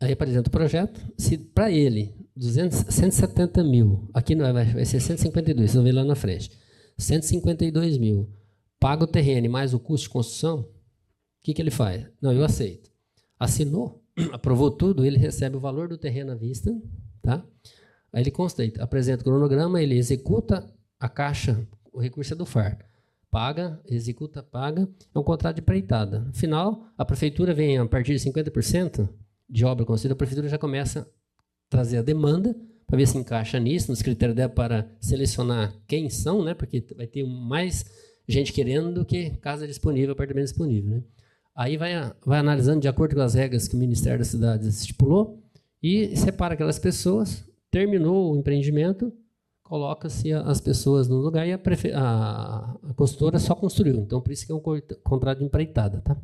aí 0.00 0.12
apresenta 0.12 0.48
o 0.48 0.52
projeto. 0.52 1.00
Se 1.16 1.38
para 1.38 1.70
ele, 1.70 2.14
200, 2.36 2.94
170 2.94 3.64
mil, 3.64 4.08
aqui 4.12 4.34
não 4.34 4.52
vai, 4.52 4.64
vai 4.72 4.84
ser 4.84 5.00
152, 5.00 5.70
vocês 5.70 5.74
vão 5.74 5.84
ver 5.84 5.92
lá 5.92 6.04
na 6.04 6.14
frente. 6.14 6.50
152 6.98 7.98
mil, 7.98 8.28
paga 8.78 9.04
o 9.04 9.06
terreno 9.06 9.50
mais 9.50 9.72
o 9.74 9.80
custo 9.80 10.06
de 10.06 10.10
construção, 10.10 10.60
o 10.60 10.66
que, 11.42 11.54
que 11.54 11.62
ele 11.62 11.70
faz? 11.70 12.06
Não, 12.20 12.32
eu 12.32 12.44
aceito. 12.44 12.90
Assinou, 13.38 14.02
aprovou 14.32 14.70
tudo, 14.70 15.04
ele 15.04 15.16
recebe 15.16 15.56
o 15.56 15.60
valor 15.60 15.88
do 15.88 15.98
terreno 15.98 16.32
à 16.32 16.34
vista, 16.34 16.70
tá? 17.22 17.44
Aí 18.12 18.22
ele 18.22 18.30
consta, 18.30 18.62
apresenta 18.78 19.22
o 19.22 19.24
cronograma, 19.24 19.82
ele 19.82 19.96
executa 19.96 20.70
a 21.00 21.08
caixa, 21.08 21.66
o 21.92 22.00
recurso 22.00 22.34
é 22.34 22.36
do 22.36 22.46
FAR. 22.46 22.78
Paga, 23.34 23.80
executa, 23.88 24.44
paga. 24.44 24.88
É 25.12 25.18
um 25.18 25.24
contrato 25.24 25.56
de 25.56 25.62
preitada. 25.62 26.20
No 26.20 26.32
final, 26.32 26.86
a 26.96 27.04
prefeitura 27.04 27.52
vem 27.52 27.76
a 27.76 27.84
partir 27.84 28.12
de 28.16 28.20
50% 28.20 29.08
de 29.50 29.64
obra 29.64 29.84
construída, 29.84 30.14
a 30.14 30.16
prefeitura 30.16 30.48
já 30.48 30.56
começa 30.56 31.00
a 31.00 31.06
trazer 31.68 31.96
a 31.96 32.02
demanda 32.02 32.54
para 32.86 32.96
ver 32.96 33.08
se 33.08 33.18
encaixa 33.18 33.58
nisso, 33.58 33.90
nos 33.90 34.02
critérios 34.02 34.36
dela 34.36 34.48
para 34.48 34.88
selecionar 35.00 35.74
quem 35.88 36.08
são, 36.08 36.44
né? 36.44 36.54
Porque 36.54 36.86
vai 36.96 37.08
ter 37.08 37.24
mais 37.24 37.84
gente 38.28 38.52
querendo 38.52 38.94
do 38.94 39.04
que 39.04 39.30
casa 39.38 39.66
disponível, 39.66 40.12
apartamento 40.12 40.44
disponível, 40.44 40.90
né? 40.90 41.02
Aí 41.56 41.76
vai, 41.76 41.92
vai 42.24 42.38
analisando 42.38 42.82
de 42.82 42.86
acordo 42.86 43.16
com 43.16 43.20
as 43.20 43.34
regras 43.34 43.66
que 43.66 43.74
o 43.74 43.80
Ministério 43.80 44.20
das 44.20 44.28
Cidades 44.28 44.78
estipulou 44.78 45.42
e 45.82 46.16
separa 46.16 46.54
aquelas 46.54 46.78
pessoas, 46.78 47.44
terminou 47.68 48.32
o 48.32 48.38
empreendimento, 48.38 49.12
coloca-se 49.64 50.30
as 50.32 50.60
pessoas 50.60 51.08
no 51.08 51.16
lugar 51.16 51.48
e 51.48 51.52
a, 51.52 51.60
a, 51.94 52.76
a, 52.90 52.94
consultora 52.94 53.38
só 53.38 53.54
construiu. 53.54 53.96
Então, 53.96 54.20
por 54.20 54.30
isso 54.30 54.46
que 54.46 54.52
é 54.52 54.54
um 54.54 54.60
contrato 55.02 55.38
de 55.38 55.44
empreitada. 55.44 56.00
Tá? 56.02 56.16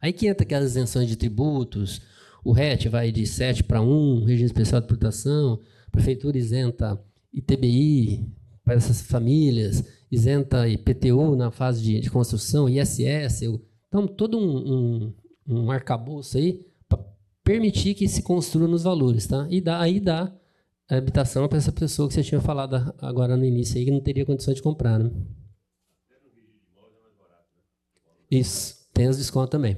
Aí 0.00 0.12
que 0.12 0.26
entra 0.26 0.42
aquelas 0.42 0.70
isenções 0.70 1.06
de 1.06 1.16
tributos, 1.16 2.00
o 2.42 2.52
RET 2.52 2.88
vai 2.88 3.12
de 3.12 3.26
7 3.26 3.62
para 3.62 3.80
1, 3.80 4.24
regime 4.24 4.46
especial 4.46 4.80
de 4.80 4.86
tributação, 4.86 5.60
prefeitura 5.92 6.36
isenta 6.36 7.00
ITBI 7.32 8.26
para 8.64 8.74
essas 8.74 9.02
famílias, 9.02 9.84
isenta 10.10 10.66
IPTU 10.66 11.36
na 11.36 11.50
fase 11.50 11.82
de, 11.82 12.00
de 12.00 12.10
construção, 12.10 12.68
ISS. 12.68 13.42
Então, 13.88 14.06
todo 14.06 14.38
um, 14.38 15.12
um, 15.46 15.64
um 15.64 15.70
arcabouço 15.70 16.38
aí 16.38 16.66
permitir 17.42 17.94
que 17.94 18.08
se 18.08 18.22
construa 18.22 18.66
nos 18.66 18.84
valores, 18.84 19.26
tá? 19.26 19.46
E 19.50 19.60
dá, 19.60 19.78
aí 19.78 20.00
dá 20.00 20.34
habitação 20.88 21.48
para 21.48 21.58
essa 21.58 21.72
pessoa 21.72 22.08
que 22.08 22.14
você 22.14 22.22
tinha 22.22 22.40
falado 22.40 22.94
agora 22.98 23.36
no 23.36 23.44
início 23.44 23.78
aí, 23.78 23.84
que 23.84 23.90
não 23.90 24.00
teria 24.00 24.26
condições 24.26 24.56
de 24.56 24.62
comprar, 24.62 24.98
né? 24.98 25.10
Isso, 28.30 28.88
tem 28.92 29.08
os 29.08 29.16
descontos 29.16 29.50
também. 29.50 29.76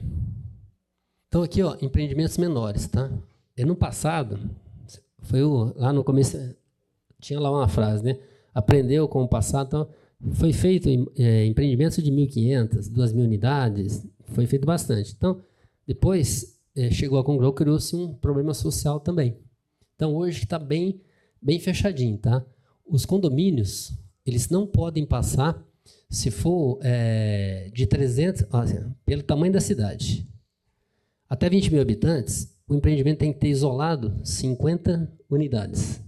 Então 1.29 1.43
aqui, 1.43 1.63
ó, 1.63 1.77
empreendimentos 1.81 2.39
menores, 2.39 2.87
tá? 2.87 3.11
E 3.57 3.65
no 3.65 3.77
passado, 3.77 4.39
foi 5.21 5.43
o, 5.43 5.73
lá 5.77 5.93
no 5.93 6.03
começo, 6.03 6.39
tinha 7.21 7.39
lá 7.39 7.51
uma 7.51 7.69
frase, 7.69 8.05
né? 8.05 8.19
Aprendeu 8.55 9.07
com 9.09 9.23
o 9.23 9.29
passado, 9.29 9.67
então, 9.67 9.89
foi 10.33 10.53
feito 10.53 10.89
é, 11.19 11.45
empreendimentos 11.45 12.03
de 12.03 12.11
1.500, 12.11 12.91
2.000 12.91 13.25
unidades, 13.25 14.07
foi 14.29 14.47
feito 14.47 14.67
bastante. 14.67 15.15
Então, 15.17 15.43
depois 15.87 16.59
é, 16.75 16.91
chegou 16.91 17.19
à 17.19 17.25
conclusão 17.25 17.53
criou-se 17.53 17.95
um 17.95 18.15
problema 18.15 18.55
social 18.55 18.99
também. 19.01 19.37
Então 19.97 20.15
hoje 20.15 20.45
está 20.45 20.59
bem, 20.59 21.01
bem 21.43 21.59
fechadinho, 21.59 22.19
tá? 22.19 22.45
Os 22.87 23.05
condomínios, 23.05 23.93
eles 24.25 24.49
não 24.49 24.67
podem 24.67 25.05
passar, 25.05 25.61
se 26.09 26.31
for 26.31 26.79
é, 26.83 27.71
de 27.73 27.87
300, 27.87 28.45
assim, 28.53 28.95
pelo 29.05 29.23
tamanho 29.23 29.53
da 29.53 29.61
cidade, 29.61 30.29
até 31.29 31.49
20 31.49 31.73
mil 31.73 31.81
habitantes, 31.81 32.55
o 32.69 32.75
empreendimento 32.75 33.19
tem 33.19 33.33
que 33.33 33.41
ter 33.41 33.49
isolado 33.49 34.15
50 34.25 35.11
unidades. 35.31 36.01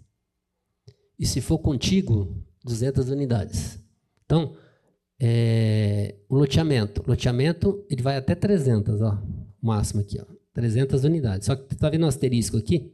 E 1.18 1.26
se 1.26 1.40
for 1.40 1.58
contíguo, 1.58 2.44
200 2.64 3.08
unidades. 3.08 3.80
Então, 4.24 4.54
é, 5.18 6.14
o 6.28 6.36
loteamento. 6.36 7.02
Loteamento 7.06 7.84
ele 7.90 8.02
vai 8.02 8.16
até 8.16 8.34
300, 8.34 9.00
ó, 9.00 9.18
máximo 9.60 10.00
aqui, 10.00 10.20
ó, 10.20 10.24
300 10.52 11.02
unidades. 11.04 11.46
Só 11.46 11.56
que 11.56 11.74
está 11.74 11.88
vendo 11.90 12.04
o 12.04 12.08
asterisco 12.08 12.56
aqui? 12.56 12.92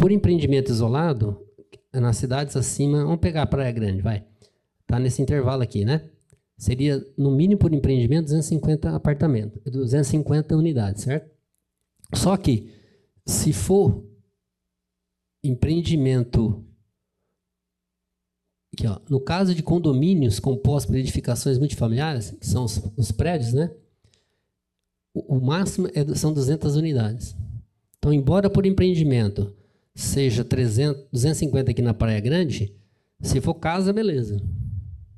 Por 0.00 0.10
empreendimento 0.10 0.70
isolado, 0.70 1.46
nas 1.92 2.16
cidades 2.16 2.56
acima, 2.56 3.04
vamos 3.04 3.20
pegar 3.20 3.42
a 3.42 3.46
Praia 3.46 3.70
Grande, 3.70 4.00
vai. 4.00 4.24
Tá 4.86 4.98
nesse 4.98 5.20
intervalo 5.20 5.62
aqui, 5.62 5.84
né? 5.84 6.08
Seria, 6.56 7.06
no 7.18 7.30
mínimo 7.30 7.60
por 7.60 7.70
empreendimento, 7.74 8.24
250 8.24 8.96
apartamentos, 8.96 9.60
250 9.70 10.56
unidades, 10.56 11.02
certo? 11.02 11.30
Só 12.14 12.34
que, 12.38 12.72
se 13.26 13.52
for 13.52 14.02
empreendimento 15.44 16.64
Aqui, 18.72 18.86
ó, 18.86 19.00
no 19.10 19.20
caso 19.20 19.54
de 19.54 19.62
condomínios 19.62 20.38
compostos 20.38 20.86
por 20.86 20.96
edificações 20.96 21.58
multifamiliares, 21.58 22.30
que 22.30 22.46
são 22.46 22.64
os, 22.64 22.80
os 22.96 23.12
prédios, 23.12 23.52
né? 23.52 23.70
O, 25.12 25.36
o 25.36 25.44
máximo 25.44 25.88
é, 25.92 26.14
são 26.14 26.32
200 26.32 26.76
unidades. 26.76 27.36
Então, 27.98 28.12
embora 28.12 28.48
por 28.48 28.64
empreendimento 28.64 29.59
seja 30.00 30.44
300, 30.44 31.04
250 31.12 31.70
aqui 31.70 31.82
na 31.82 31.94
Praia 31.94 32.20
Grande, 32.20 32.74
se 33.20 33.40
for 33.40 33.54
casa, 33.54 33.92
beleza. 33.92 34.40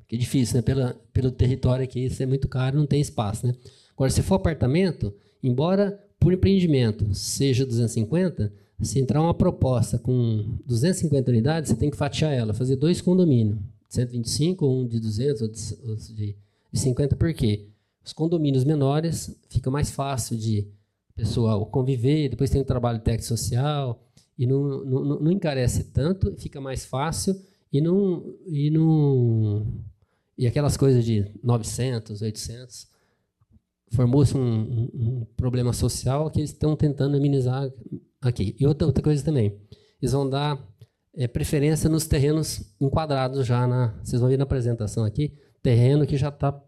Que 0.07 0.17
difícil, 0.17 0.57
né? 0.57 0.61
Pela, 0.61 0.95
pelo 1.11 1.31
território 1.31 1.83
aqui, 1.83 2.05
isso 2.05 2.21
é 2.21 2.25
muito 2.25 2.47
caro, 2.47 2.77
não 2.77 2.85
tem 2.85 3.01
espaço, 3.01 3.47
né? 3.47 3.55
Agora, 3.93 4.11
se 4.11 4.21
for 4.21 4.35
apartamento, 4.35 5.13
embora 5.41 5.99
por 6.19 6.33
empreendimento 6.33 7.13
seja 7.13 7.65
250, 7.65 8.51
se 8.81 8.99
entrar 8.99 9.21
uma 9.21 9.33
proposta 9.33 9.97
com 9.97 10.57
250 10.65 11.31
unidades, 11.31 11.69
você 11.69 11.75
tem 11.75 11.89
que 11.89 11.97
fatiar 11.97 12.33
ela, 12.33 12.53
fazer 12.53 12.75
dois 12.75 13.01
condomínios, 13.01 13.57
125, 13.89 14.67
um 14.67 14.87
de 14.87 14.99
200, 14.99 15.41
outro 15.87 16.13
de 16.13 16.35
50, 16.73 17.15
por 17.15 17.33
quê? 17.33 17.67
Os 18.03 18.11
condomínios 18.11 18.63
menores 18.63 19.35
fica 19.49 19.71
mais 19.71 19.91
fácil 19.91 20.35
de 20.35 20.67
pessoal 21.15 21.65
conviver, 21.67 22.29
depois 22.29 22.49
tem 22.49 22.61
o 22.61 22.65
trabalho 22.65 22.99
técnico 22.99 23.27
social, 23.27 24.03
e 24.37 24.45
não, 24.45 24.83
não, 24.83 25.19
não 25.19 25.31
encarece 25.31 25.85
tanto, 25.85 26.35
fica 26.37 26.59
mais 26.59 26.85
fácil, 26.85 27.35
e 27.71 27.81
não, 27.81 28.23
e 28.47 28.69
não 28.69 29.83
e 30.37 30.47
aquelas 30.47 30.75
coisas 30.75 31.05
de 31.05 31.25
900, 31.43 32.21
800, 32.21 32.87
formou-se 33.91 34.35
um, 34.35 34.41
um, 34.41 34.89
um, 34.93 35.25
problema 35.37 35.71
social 35.73 36.29
que 36.31 36.39
eles 36.39 36.49
estão 36.49 36.75
tentando 36.75 37.15
amenizar 37.15 37.71
aqui. 38.19 38.55
E 38.59 38.65
outra, 38.65 38.87
outra 38.87 39.03
coisa 39.03 39.23
também, 39.23 39.55
eles 40.01 40.11
vão 40.11 40.27
dar 40.27 40.59
é, 41.15 41.27
preferência 41.27 41.89
nos 41.89 42.07
terrenos 42.07 42.75
enquadrados 42.81 43.45
já 43.45 43.67
na. 43.67 43.89
Vocês 44.03 44.19
vão 44.19 44.29
ver 44.29 44.37
na 44.37 44.43
apresentação 44.43 45.03
aqui, 45.03 45.37
terreno 45.61 46.07
que 46.07 46.17
já 46.17 46.29
está 46.29 46.59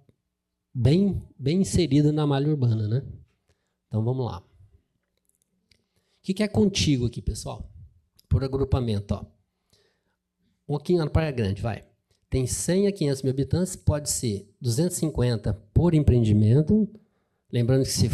bem, 0.73 1.21
bem 1.37 1.61
inserido 1.61 2.13
na 2.13 2.27
malha 2.27 2.47
urbana, 2.47 2.87
né? 2.87 3.03
Então 3.87 4.03
vamos 4.03 4.25
lá. 4.25 4.43
Que, 6.25 6.33
que 6.33 6.41
é 6.41 6.47
contigo 6.47 7.05
aqui, 7.05 7.21
pessoal? 7.21 7.71
Por 8.27 8.43
agrupamento, 8.43 9.13
ó. 9.13 9.23
Um 10.67 10.75
aqui 10.75 10.95
na 10.95 11.07
Praia 11.07 11.29
Grande, 11.29 11.61
vai. 11.61 11.83
Tem 12.31 12.47
100 12.47 12.87
a 12.87 12.91
500 12.91 13.21
mil 13.21 13.31
habitantes, 13.31 13.75
pode 13.75 14.09
ser 14.09 14.51
250 14.59 15.53
por 15.71 15.93
empreendimento. 15.93 16.89
Lembrando 17.53 17.83
que 17.83 17.91
se 17.91 17.99